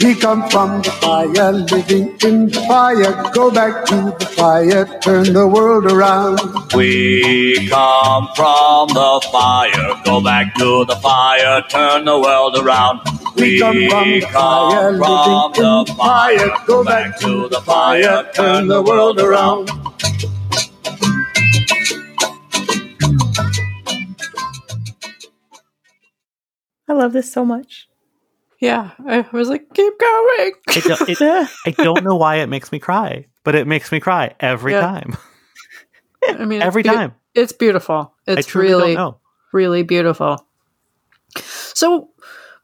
[0.00, 3.32] We come from the fire, living in the fire.
[3.32, 6.38] Go back to the fire, turn the world around.
[6.72, 13.00] We come from the fire, go back to the fire, turn the world around.
[13.34, 16.50] We come from the fire, living in the fire.
[16.68, 19.81] Go back to the fire, turn the world around.
[26.92, 27.88] I love this so much.
[28.60, 30.52] Yeah, I was like, keep going.
[30.68, 31.20] I don't, it,
[31.66, 34.80] I don't know why it makes me cry, but it makes me cry every Yeah.
[34.82, 35.16] time.
[36.28, 37.14] I mean, Every it's beau- time.
[37.34, 38.14] it's beautiful.
[38.26, 39.18] It's truly don't really, know.
[39.52, 40.46] really beautiful.
[41.36, 42.10] So,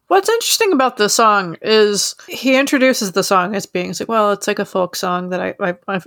[0.08, 4.46] what's interesting about the song is he introduces the song as being like, well, it's
[4.46, 6.00] like a folk song that I, I I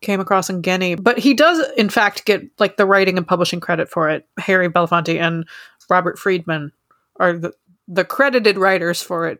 [0.00, 3.60] came across in Guinea, but he does in fact get like the writing and publishing
[3.60, 4.26] credit for it.
[4.38, 5.46] Harry Belafonte and
[5.88, 6.72] Robert Friedman
[7.22, 7.52] are the
[7.88, 9.38] the credited writers for it,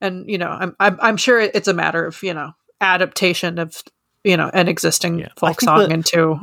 [0.00, 3.82] and you know, I'm I'm, I'm sure it's a matter of you know adaptation of
[4.24, 6.40] you know an existing folk song the- into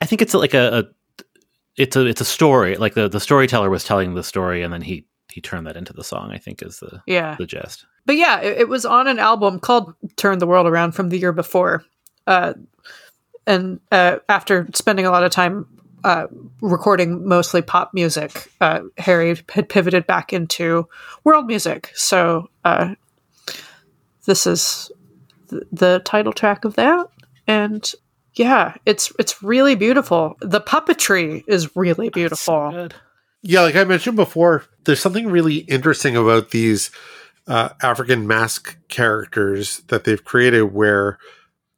[0.00, 1.24] I think it's like a, a
[1.76, 2.76] it's a it's a story.
[2.76, 5.92] Like the, the storyteller was telling the story and then he he turned that into
[5.92, 7.36] the song, I think is the Yeah.
[7.38, 7.86] the gist.
[8.06, 11.18] But yeah, it, it was on an album called "Turn the World Around" from the
[11.18, 11.84] year before,
[12.26, 12.54] uh,
[13.46, 15.66] and uh, after spending a lot of time
[16.04, 16.26] uh,
[16.60, 20.88] recording mostly pop music, uh, Harry had pivoted back into
[21.24, 21.92] world music.
[21.94, 22.94] So uh,
[24.26, 24.90] this is
[25.50, 27.06] th- the title track of that,
[27.46, 27.92] and
[28.34, 30.36] yeah, it's it's really beautiful.
[30.40, 32.88] The puppetry is really beautiful.
[33.42, 36.90] Yeah, like I mentioned before, there's something really interesting about these
[37.46, 41.18] uh, African mask characters that they've created where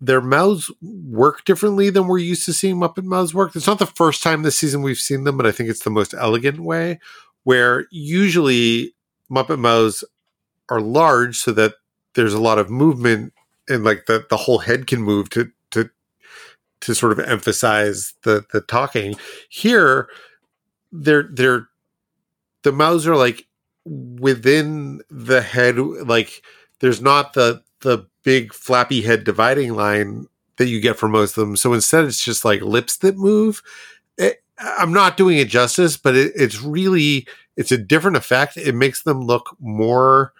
[0.02, 3.54] their mouths work differently than we're used to seeing Muppet mouths work.
[3.54, 5.90] It's not the first time this season we've seen them, but I think it's the
[5.90, 6.98] most elegant way
[7.44, 8.94] where usually
[9.30, 10.02] Muppet mouths
[10.68, 11.74] are large so that
[12.14, 13.32] there's a lot of movement
[13.68, 15.88] and like the, the whole head can move to to
[16.80, 19.14] to sort of emphasize the the talking.
[19.48, 20.08] Here
[20.90, 21.68] they're they're
[22.64, 23.46] the mouths are like
[23.84, 26.42] within the head like
[26.80, 31.46] there's not the the big flappy head dividing line that you get for most of
[31.46, 33.62] them so instead it's just like lips that move
[34.18, 38.74] it, i'm not doing it justice but it, it's really it's a different effect it
[38.74, 40.32] makes them look more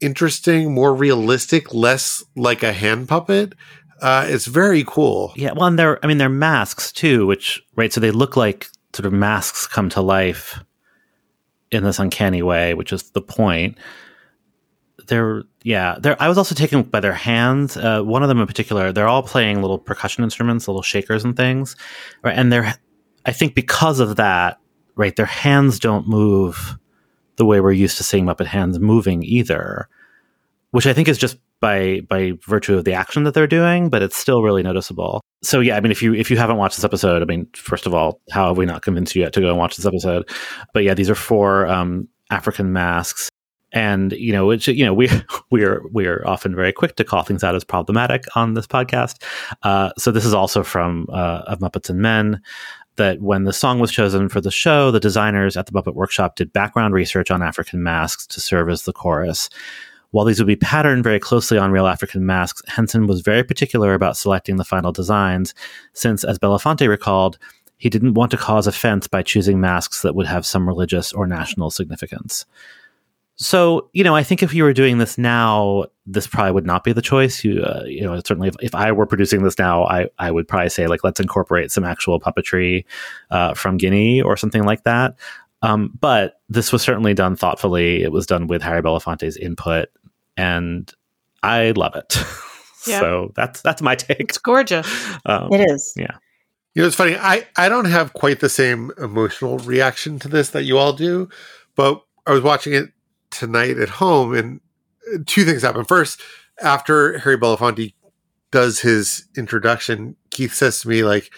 [0.00, 3.54] interesting more realistic less like a hand puppet
[4.00, 7.92] uh, it's very cool Yeah, well, and they're I mean they're masks too, which right.
[7.92, 10.58] So they look like sort of masks come to life
[11.70, 13.76] in this uncanny way, which is the point.
[15.06, 15.96] They're yeah.
[15.98, 16.20] They're.
[16.22, 17.76] I was also taken by their hands.
[17.76, 21.36] Uh, one of them in particular, they're all playing little percussion instruments, little shakers and
[21.36, 21.76] things,
[22.22, 22.36] right?
[22.36, 22.74] And they're.
[23.26, 24.58] I think because of that,
[24.96, 26.78] right, their hands don't move
[27.36, 29.88] the way we're used to seeing Muppet hands moving either,
[30.70, 34.02] which I think is just by by virtue of the action that they're doing, but
[34.02, 35.20] it's still really noticeable.
[35.42, 37.86] So yeah, I mean, if you if you haven't watched this episode, I mean, first
[37.86, 40.28] of all, how have we not convinced you yet to go and watch this episode?
[40.72, 43.30] But yeah, these are four um, African masks,
[43.72, 45.08] and you know, which you know, we
[45.50, 49.22] we're we're often very quick to call things out as problematic on this podcast.
[49.62, 52.40] Uh, so this is also from uh, of Muppets and Men.
[52.96, 56.36] That when the song was chosen for the show, the designers at the Muppet Workshop
[56.36, 59.48] did background research on African masks to serve as the chorus.
[60.10, 63.94] While these would be patterned very closely on real African masks, Henson was very particular
[63.94, 65.54] about selecting the final designs,
[65.92, 67.38] since, as Belafonte recalled,
[67.80, 71.26] he didn't want to cause offense by choosing masks that would have some religious or
[71.26, 72.44] national significance.
[73.42, 76.84] So, you know, I think if you were doing this now, this probably would not
[76.84, 77.42] be the choice.
[77.42, 80.46] You, uh, you know, certainly if, if I were producing this now, I, I would
[80.46, 82.84] probably say, like, let's incorporate some actual puppetry
[83.30, 85.16] uh, from Guinea or something like that.
[85.62, 88.02] Um, but this was certainly done thoughtfully.
[88.02, 89.88] It was done with Harry Belafonte's input,
[90.36, 90.92] and
[91.42, 92.18] I love it.
[92.86, 93.00] Yeah.
[93.00, 94.20] so that's that's my take.
[94.20, 94.88] It's gorgeous.
[95.26, 95.92] Um, It is.
[95.98, 96.16] Yeah.
[96.72, 97.14] You know, it's funny.
[97.14, 101.28] I, I don't have quite the same emotional reaction to this that you all do,
[101.76, 102.90] but I was watching it
[103.40, 104.60] tonight at home, and
[105.12, 105.84] uh, two things happen.
[105.84, 106.20] First,
[106.62, 107.94] after Harry Belafonte
[108.50, 111.30] does his introduction, Keith says to me, like,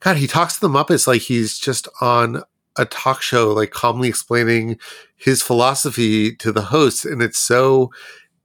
[0.00, 2.42] God, he talks to the Muppets like he's just on
[2.76, 4.78] a talk show, like calmly explaining
[5.16, 7.04] his philosophy to the host.
[7.04, 7.90] And it's so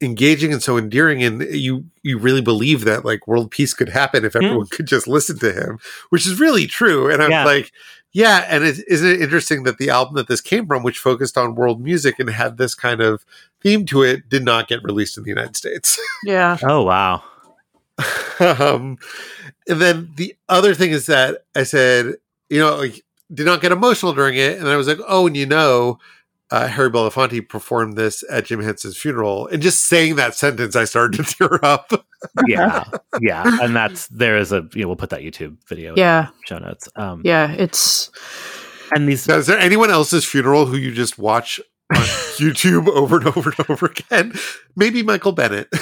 [0.01, 4.25] engaging and so endearing and you you really believe that like world peace could happen
[4.25, 4.43] if hmm.
[4.43, 5.79] everyone could just listen to him
[6.09, 7.45] which is really true and i'm Yeah.
[7.45, 7.71] like
[8.13, 11.37] yeah and it, isn't it interesting that the album that this came from which focused
[11.37, 13.25] on world music and had this kind of
[13.61, 16.57] theme to it did not get released in the united states Yeah.
[16.63, 17.23] Oh wow.
[18.39, 18.97] um,
[19.67, 22.15] and then the other thing is that I said,
[22.49, 23.03] you know, like,
[23.33, 25.99] did not get emotional during it, and I was like, oh, and you know,
[26.53, 30.85] uh, Harry Belafonte performed this at Jim Henson's funeral, and just saying that sentence, I
[30.85, 32.05] started to tear up.
[32.47, 32.83] yeah,
[33.21, 35.95] yeah, and that's there is a you know, we'll put that YouTube video.
[35.97, 36.27] Yeah.
[36.27, 36.87] the show notes.
[36.95, 38.11] Um, Yeah, it's
[38.93, 41.59] and these Now, is there anyone else's funeral who you just watch
[41.91, 42.01] on
[42.37, 44.33] YouTube over and over and over again?
[44.75, 45.73] Maybe Michael Bennett.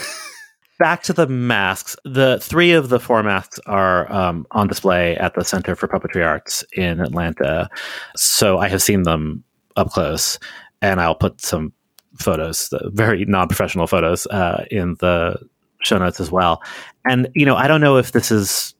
[0.79, 1.97] back to the masks.
[2.05, 6.25] The three of the four masks are um, on display at the Center for Puppetry
[6.25, 7.69] Arts in Atlanta.
[8.15, 9.43] So I have seen them
[9.75, 10.39] up close,
[10.81, 11.73] and I'll put some
[12.17, 15.37] photos, very non-professional photos, uh, in the
[15.83, 16.61] show notes as well.
[17.05, 18.75] And you know, I don't know if this is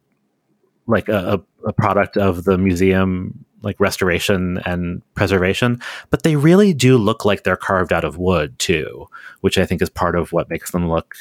[0.87, 5.79] like a, a a product of the museum like restoration and preservation
[6.09, 9.07] but they really do look like they're carved out of wood too
[9.41, 11.15] which i think is part of what makes them look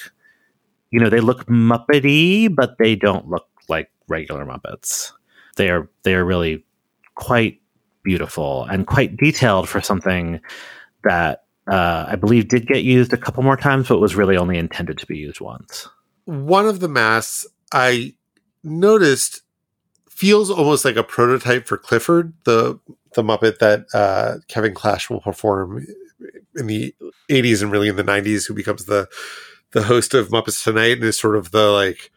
[0.91, 5.13] you know they look muppety but they don't look like regular muppets
[5.57, 6.65] they are they are really
[7.15, 7.61] quite
[8.03, 10.41] beautiful and quite detailed for something
[11.05, 14.59] that uh, i believe did get used a couple more times but was really only
[14.59, 15.89] intended to be used once.
[16.25, 18.15] One of the masks I
[18.63, 19.43] noticed
[20.09, 22.79] feels almost like a prototype for Clifford, the
[23.15, 25.87] the Muppet that uh, Kevin Clash will perform
[26.57, 26.95] in the
[27.29, 29.09] '80s and really in the '90s, who becomes the
[29.73, 32.11] the host of Muppets Tonight and is sort of the like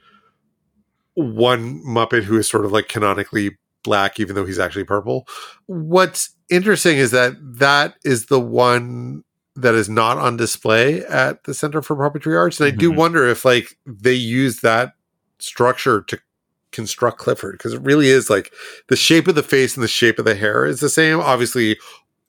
[1.14, 5.28] one Muppet who is sort of like canonically black, even though he's actually purple.
[5.66, 9.24] What's interesting is that that is the one
[9.56, 12.96] that is not on display at the Center for Puppetry Arts, and I do Mhm.
[12.96, 14.94] wonder if like they use that
[15.40, 16.20] structure to
[16.72, 18.52] construct Clifford because it really is like
[18.88, 21.20] the shape of the face and the shape of the hair is the same.
[21.20, 21.78] Obviously,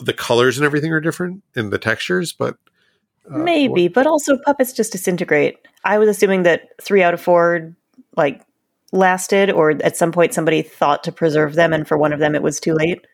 [0.01, 2.57] the colors and everything are different and the textures, but
[3.33, 5.57] uh, Maybe, but also puppets just disintegrate.
[5.85, 7.75] I was assuming that three out of four
[8.19, 8.43] like
[8.95, 12.35] lasted, or at some point somebody thought to preserve them, and for one of them
[12.35, 13.05] it was too late.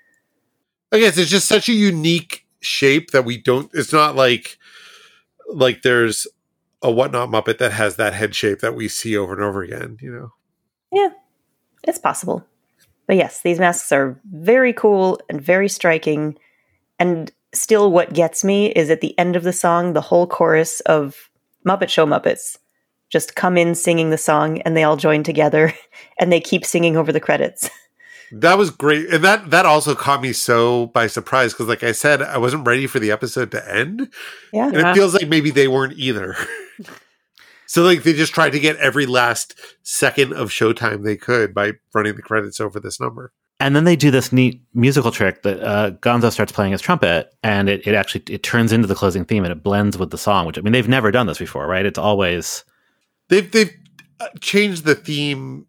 [0.93, 3.71] I guess it's just such a unique shape that we don't.
[3.75, 4.59] It's not like
[5.53, 6.27] like there's
[6.83, 9.97] a whatnot Muppet that has that head shape that we see over and over again.
[10.01, 10.33] You know,
[10.93, 11.11] Yeah,
[11.85, 12.45] it's possible.
[13.07, 16.39] But yes, these masks are very cool and very striking.
[16.99, 20.81] And still, what gets me is at the end of the song, the whole chorus
[20.81, 21.29] of
[21.67, 22.57] Muppet Show Muppets
[23.11, 25.75] just come in singing the song and they all join together
[26.19, 27.69] and they keep singing over the credits.
[28.33, 31.93] that was great, and that that also caught me so by surprise because, like I
[31.93, 34.09] said, I wasn't ready for the episode to end.
[34.53, 34.69] Yeah.
[34.69, 36.37] and it feels like maybe they weren't either.
[37.67, 41.73] so like they just tried to get every last second of showtime they could by
[41.93, 43.33] running the credits over this number.
[43.59, 47.33] and then they do this neat musical trick that uh, Gonzo starts playing his trumpet,
[47.43, 50.19] and it, it actually it turns into the closing theme, and it blends with the
[50.19, 50.47] song.
[50.47, 51.85] Which I mean, they've never done this before, right?
[51.85, 52.65] It's always
[53.31, 53.73] They've they've
[54.21, 55.67] uh, changed the theme.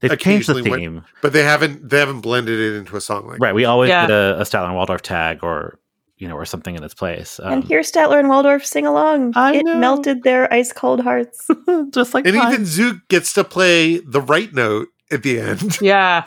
[0.00, 3.00] they've changed the occasionally when- theme, but they haven't they haven't blended it into a
[3.00, 3.54] song like right?
[3.54, 4.02] We always Yeah.
[4.02, 5.78] get a, a Statler and Waldorf tag, or
[6.18, 7.38] you know, or something in its place.
[7.42, 9.32] and here hear Statler and Waldorf sing along.
[9.36, 9.76] I it know.
[9.76, 11.46] melted their ice cold hearts.
[11.90, 12.52] just like And mine.
[12.52, 15.78] even Zoot gets to play the right note at the end.
[15.80, 16.24] yeah.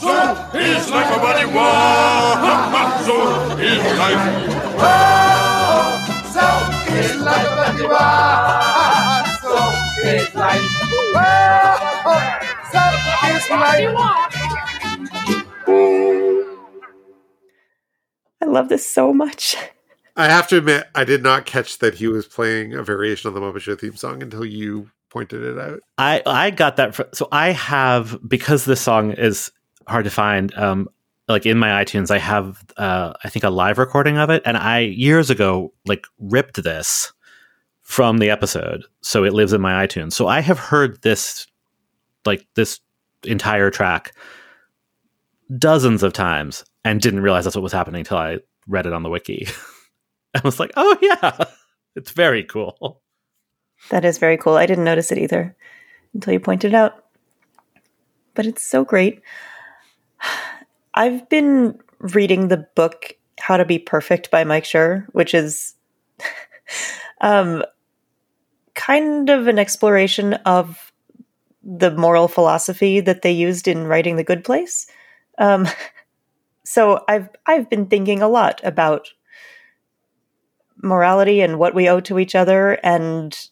[0.00, 0.10] So
[0.54, 1.64] is life a buddy war.
[3.04, 5.33] So is life.
[6.94, 7.98] So like a buddy war.
[9.42, 9.52] So
[10.06, 10.60] it's like.
[12.70, 12.80] So
[13.24, 13.94] it's like.
[18.40, 19.56] I love this so much.
[20.16, 23.34] I have to admit, I did not catch that he was playing a variation of
[23.34, 25.80] the Muppet Show theme song until you pointed it out.
[25.98, 26.94] I I got that.
[26.94, 29.50] fr so I have because this song is
[29.88, 30.54] hard to find.
[30.56, 30.88] Um,
[31.28, 34.56] like in my iTunes, I have uh, I think a live recording of it, and
[34.56, 37.12] I years ago like ripped this
[37.82, 40.12] from the episode, so it lives in my iTunes.
[40.12, 41.46] So I have heard this
[42.24, 42.80] like this
[43.24, 44.12] entire track
[45.58, 49.02] dozens of times and didn't realize that's what was happening until I read it on
[49.02, 49.46] the wiki.
[50.34, 51.44] I was like, oh yeah,
[51.96, 53.00] it's very cool.
[53.90, 54.56] That is very cool.
[54.56, 55.56] I didn't notice it either
[56.12, 57.04] until you pointed it out.
[58.34, 59.20] But it's so great.
[60.94, 65.74] I've been reading the book How to Be Perfect by Mike Schur, which is
[67.20, 67.64] um,
[68.74, 70.92] kind of an exploration of
[71.64, 74.86] the moral philosophy that they used in writing The Good Place.
[75.38, 75.66] Um,
[76.64, 79.08] so I've I've been thinking a lot about
[80.76, 83.48] morality and what we owe to each other and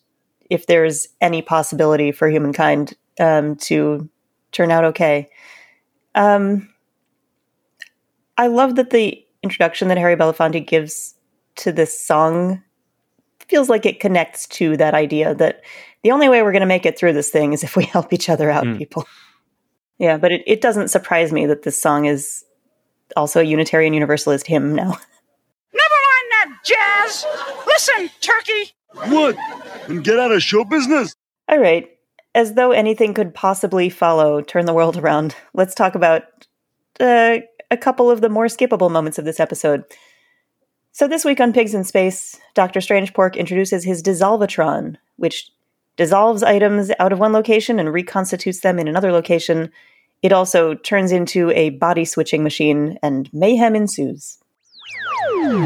[0.50, 4.08] if there's any possibility for humankind um, to
[4.52, 5.30] turn out okay.
[6.14, 6.71] Um,
[8.38, 11.14] I love that the introduction that Harry Belafonte gives
[11.56, 12.62] to this song
[13.48, 15.62] feels like it connects to that idea that
[16.02, 18.12] the only way we're going to make it through this thing is if we help
[18.12, 18.78] each other out, Mm.
[18.78, 19.06] people.
[19.98, 22.44] Yeah, but it, it doesn't surprise me that this song is
[23.16, 24.88] also a Unitarian Universalist hymn now.
[25.72, 27.26] Never mind that jazz.
[27.66, 28.72] Listen, turkey.
[29.14, 29.36] What?
[29.88, 31.14] And get out of show business?
[31.48, 31.88] All right.
[32.34, 36.22] As though anything could possibly follow Turn the World Around, let's talk about
[36.98, 37.38] uh,
[37.72, 39.82] a couple of the more skippable moments of this episode.
[40.92, 42.82] So, this week on Pigs in Space, Dr.
[42.82, 45.50] Strange Pork introduces his Dissolvatron, which
[45.96, 49.72] dissolves items out of one location and reconstitutes them in another location.
[50.20, 54.36] It also turns into a body switching machine, and mayhem ensues.
[55.32, 55.62] and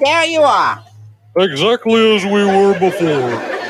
[0.00, 0.84] there you are.
[1.36, 3.60] Exactly as we were before.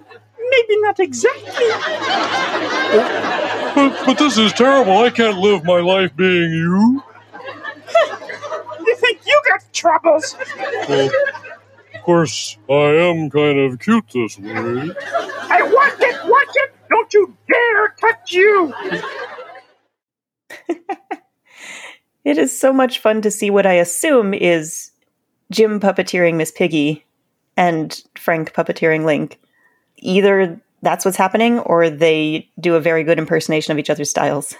[0.56, 1.66] Maybe not exactly.
[3.74, 4.98] But, but this is terrible.
[4.98, 7.02] I can't live my life being you.
[8.86, 10.36] You think you got troubles?
[10.88, 11.10] Well,
[11.94, 14.52] of course, I am kind of cute this way.
[14.52, 16.72] I watch it, watch it.
[16.88, 18.74] Don't you dare touch you.
[22.26, 24.90] It is so much fun to see what I assume is
[25.52, 27.04] Jim puppeteering Miss Piggy
[27.56, 29.38] and Frank puppeteering Link.
[30.06, 34.54] Either that's what's happening, or they do a very good impersonation of each other's styles.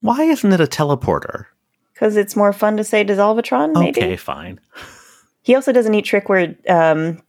[0.00, 1.46] Why isn't it a teleporter?
[1.92, 4.00] Because it's more fun to say Dissolvatron, maybe?
[4.00, 4.60] Okay, fine.
[5.42, 7.22] He also does a neat trick where um,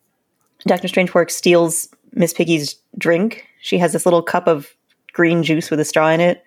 [0.68, 0.90] Dr.
[0.90, 3.48] Strangepork steals Miss Piggy's drink.
[3.62, 4.76] She has this little cup of
[5.14, 6.44] green juice with a straw in it.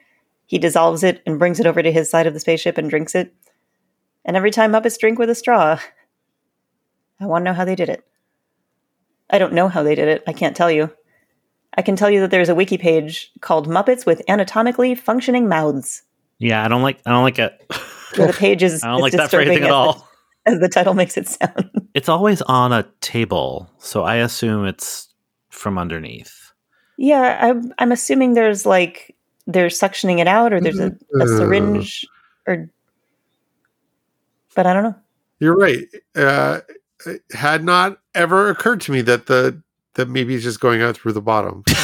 [0.46, 3.14] He dissolves it and brings it over to his side of the spaceship and drinks
[3.14, 3.34] it.
[4.24, 5.80] And every time Muppets drink with a straw,
[7.20, 8.04] I want to know how they did it.
[9.30, 10.22] I don't know how they did it.
[10.26, 10.92] I can't tell you.
[11.76, 16.02] I can tell you that there's a wiki page called Muppets with Anatomically Functioning Mouths.
[16.38, 17.00] Yeah, I don't like.
[17.06, 17.64] I don't like it.
[18.16, 20.08] Where the page is I don't as like that for anything disturbing at as all.
[20.44, 21.70] The, as the title makes it sound.
[21.94, 25.08] It's always on a table, so I assume it's
[25.50, 26.52] from underneath.
[26.96, 29.16] Yeah, I'm, I'm assuming there's like
[29.46, 32.06] they're suctioning it out, or there's a, a syringe,
[32.46, 32.70] or
[34.54, 34.96] but I don't know.
[35.40, 35.86] You're right.
[36.14, 36.60] Uh,
[37.06, 39.60] it had not ever occurred to me that the
[39.94, 41.62] that maybe it's just going out through the bottom.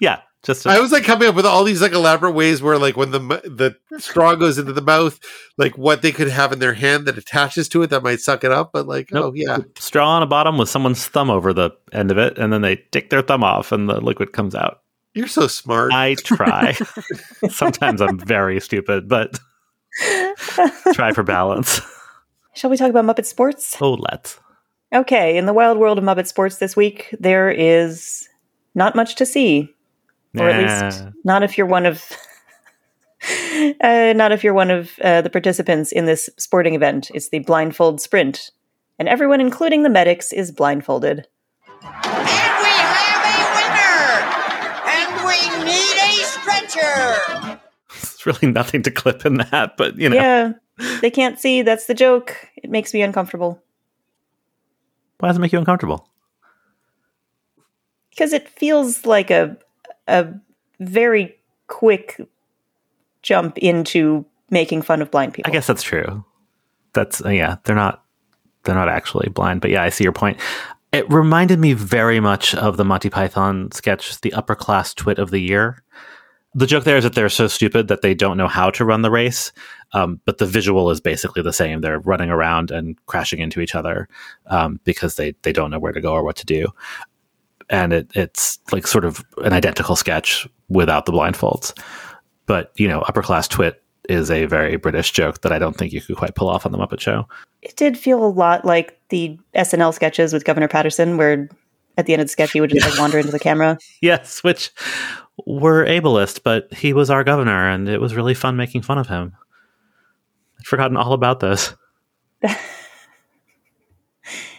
[0.00, 2.96] Yeah, just I was like coming up with all these like elaborate ways where like
[2.96, 5.20] when the the straw goes into the mouth,
[5.56, 8.42] like what they could have in their hand that attaches to it that might suck
[8.42, 8.72] it up.
[8.72, 12.18] But like, oh yeah, straw on the bottom with someone's thumb over the end of
[12.18, 14.80] it, and then they take their thumb off, and the liquid comes out.
[15.14, 15.92] you're so smart.
[15.92, 16.72] I try.
[17.48, 19.38] Sometimes I'm very stupid, but
[20.94, 21.80] try for balance.
[22.54, 23.76] Shall we talk about Muppet Sports?
[23.80, 24.40] Oh, let's.
[24.92, 28.28] Okay, in the wild world of Muppet Sports this week, there is
[28.74, 29.74] not much to see,
[30.36, 32.04] or at least not if you're one of.
[33.80, 37.08] Uh, not if you're one of uh, the participants in this sporting event.
[37.14, 38.50] It's the blindfold sprint,
[38.98, 41.28] and everyone, including the medics, is blindfolded.
[41.84, 44.08] And we have a winner,
[44.90, 47.60] and we need a stretcher.
[47.94, 50.52] It's really nothing to clip in that, but you know, Yeah,
[51.00, 51.62] they can't see.
[51.62, 52.36] That's the joke.
[52.56, 53.62] It makes me uncomfortable
[55.22, 56.08] why does it make you uncomfortable?
[58.12, 59.56] because it feels like a
[60.06, 60.28] a
[60.80, 62.20] very quick
[63.22, 65.50] jump into making fun of blind people.
[65.50, 66.24] I guess that's true.
[66.92, 68.04] That's uh, yeah, they're not
[68.64, 70.38] they're not actually blind, but yeah, I see your point.
[70.92, 75.30] It reminded me very much of the Monty Python sketch, the upper class twit of
[75.30, 75.82] the year.
[76.54, 79.02] The joke there is that they're so stupid that they don't know how to run
[79.02, 79.52] the race,
[79.92, 81.80] um, but the visual is basically the same.
[81.80, 84.08] They're running around and crashing into each other
[84.46, 86.66] um, because they they don't know where to go or what to do,
[87.70, 91.76] and it, it's like sort of an identical sketch without the blindfolds.
[92.46, 95.92] But you know, upper class twit is a very British joke that I don't think
[95.92, 97.28] you could quite pull off on the Muppet Show.
[97.62, 101.48] It did feel a lot like the SNL sketches with Governor Paterson, where
[101.96, 103.78] at the end of the sketch he would just like wander into the camera.
[104.00, 104.72] Yes, which
[105.46, 109.08] were ableist, but he was our governor, and it was really fun making fun of
[109.08, 109.34] him.
[110.58, 111.74] I'd forgotten all about this.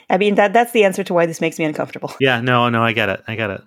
[0.10, 2.12] I mean that that's the answer to why this makes me uncomfortable.
[2.20, 3.24] Yeah, no, no, I get it.
[3.28, 3.62] I get it.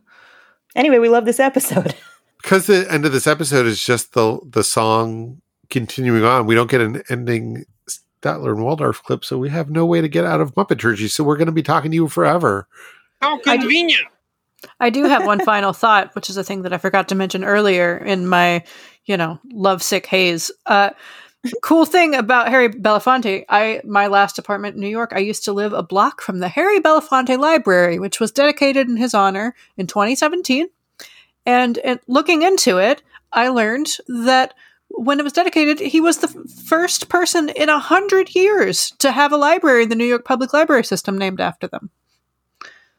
[0.74, 1.94] Anyway, we love this episode.
[2.42, 5.40] because the end of this episode is just the the song
[5.70, 6.46] continuing on.
[6.46, 10.08] We don't get an ending Statler and Waldorf clip, so we have no way to
[10.08, 11.10] get out of Muppet Muppeturgy.
[11.10, 12.68] So we're going to be talking to you forever.
[13.20, 14.06] How convenient.
[14.80, 17.44] I do have one final thought, which is a thing that I forgot to mention
[17.44, 18.64] earlier in my,
[19.04, 20.50] you know, lovesick haze.
[20.66, 20.90] Uh,
[21.62, 25.52] cool thing about Harry Belafonte, I my last apartment in New York, I used to
[25.52, 29.86] live a block from the Harry Belafonte Library, which was dedicated in his honor in
[29.86, 30.68] 2017.
[31.44, 33.02] And, and looking into it,
[33.32, 34.54] I learned that
[34.88, 39.12] when it was dedicated, he was the f- first person in a hundred years to
[39.12, 41.90] have a library in the New York Public Library System named after them.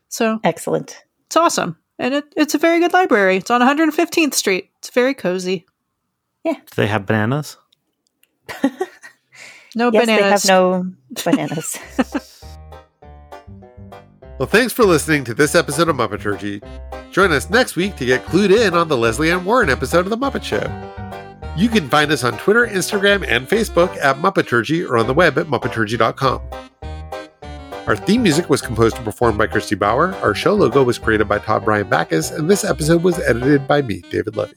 [0.10, 1.04] So excellent.
[1.28, 3.38] It's awesome, and it, it's a very good library.
[3.38, 4.72] It's on 115th Street.
[4.80, 5.66] It's very cozy.
[6.44, 6.54] Yeah.
[6.54, 7.58] Do they have bananas?
[9.76, 10.44] No yes, bananas.
[10.44, 10.92] they have no
[11.24, 11.78] bananas.
[14.40, 16.62] Well, thanks for listening to this episode of Muppeturgy.
[17.12, 20.12] Join us next week to get clued in on the Lesley Ann Warren episode of
[20.12, 20.62] The Muppet Show.
[21.58, 25.40] You can find us on Twitter, Instagram, and Facebook at Muppeturgy or on the web
[25.40, 26.42] at Muppeturgy.com.
[27.88, 30.14] Our theme music was composed and performed by Christy Bauer.
[30.16, 33.82] Our show logo was created by Todd Bryan Backus, and this episode was edited by
[33.82, 34.56] me, David Levy.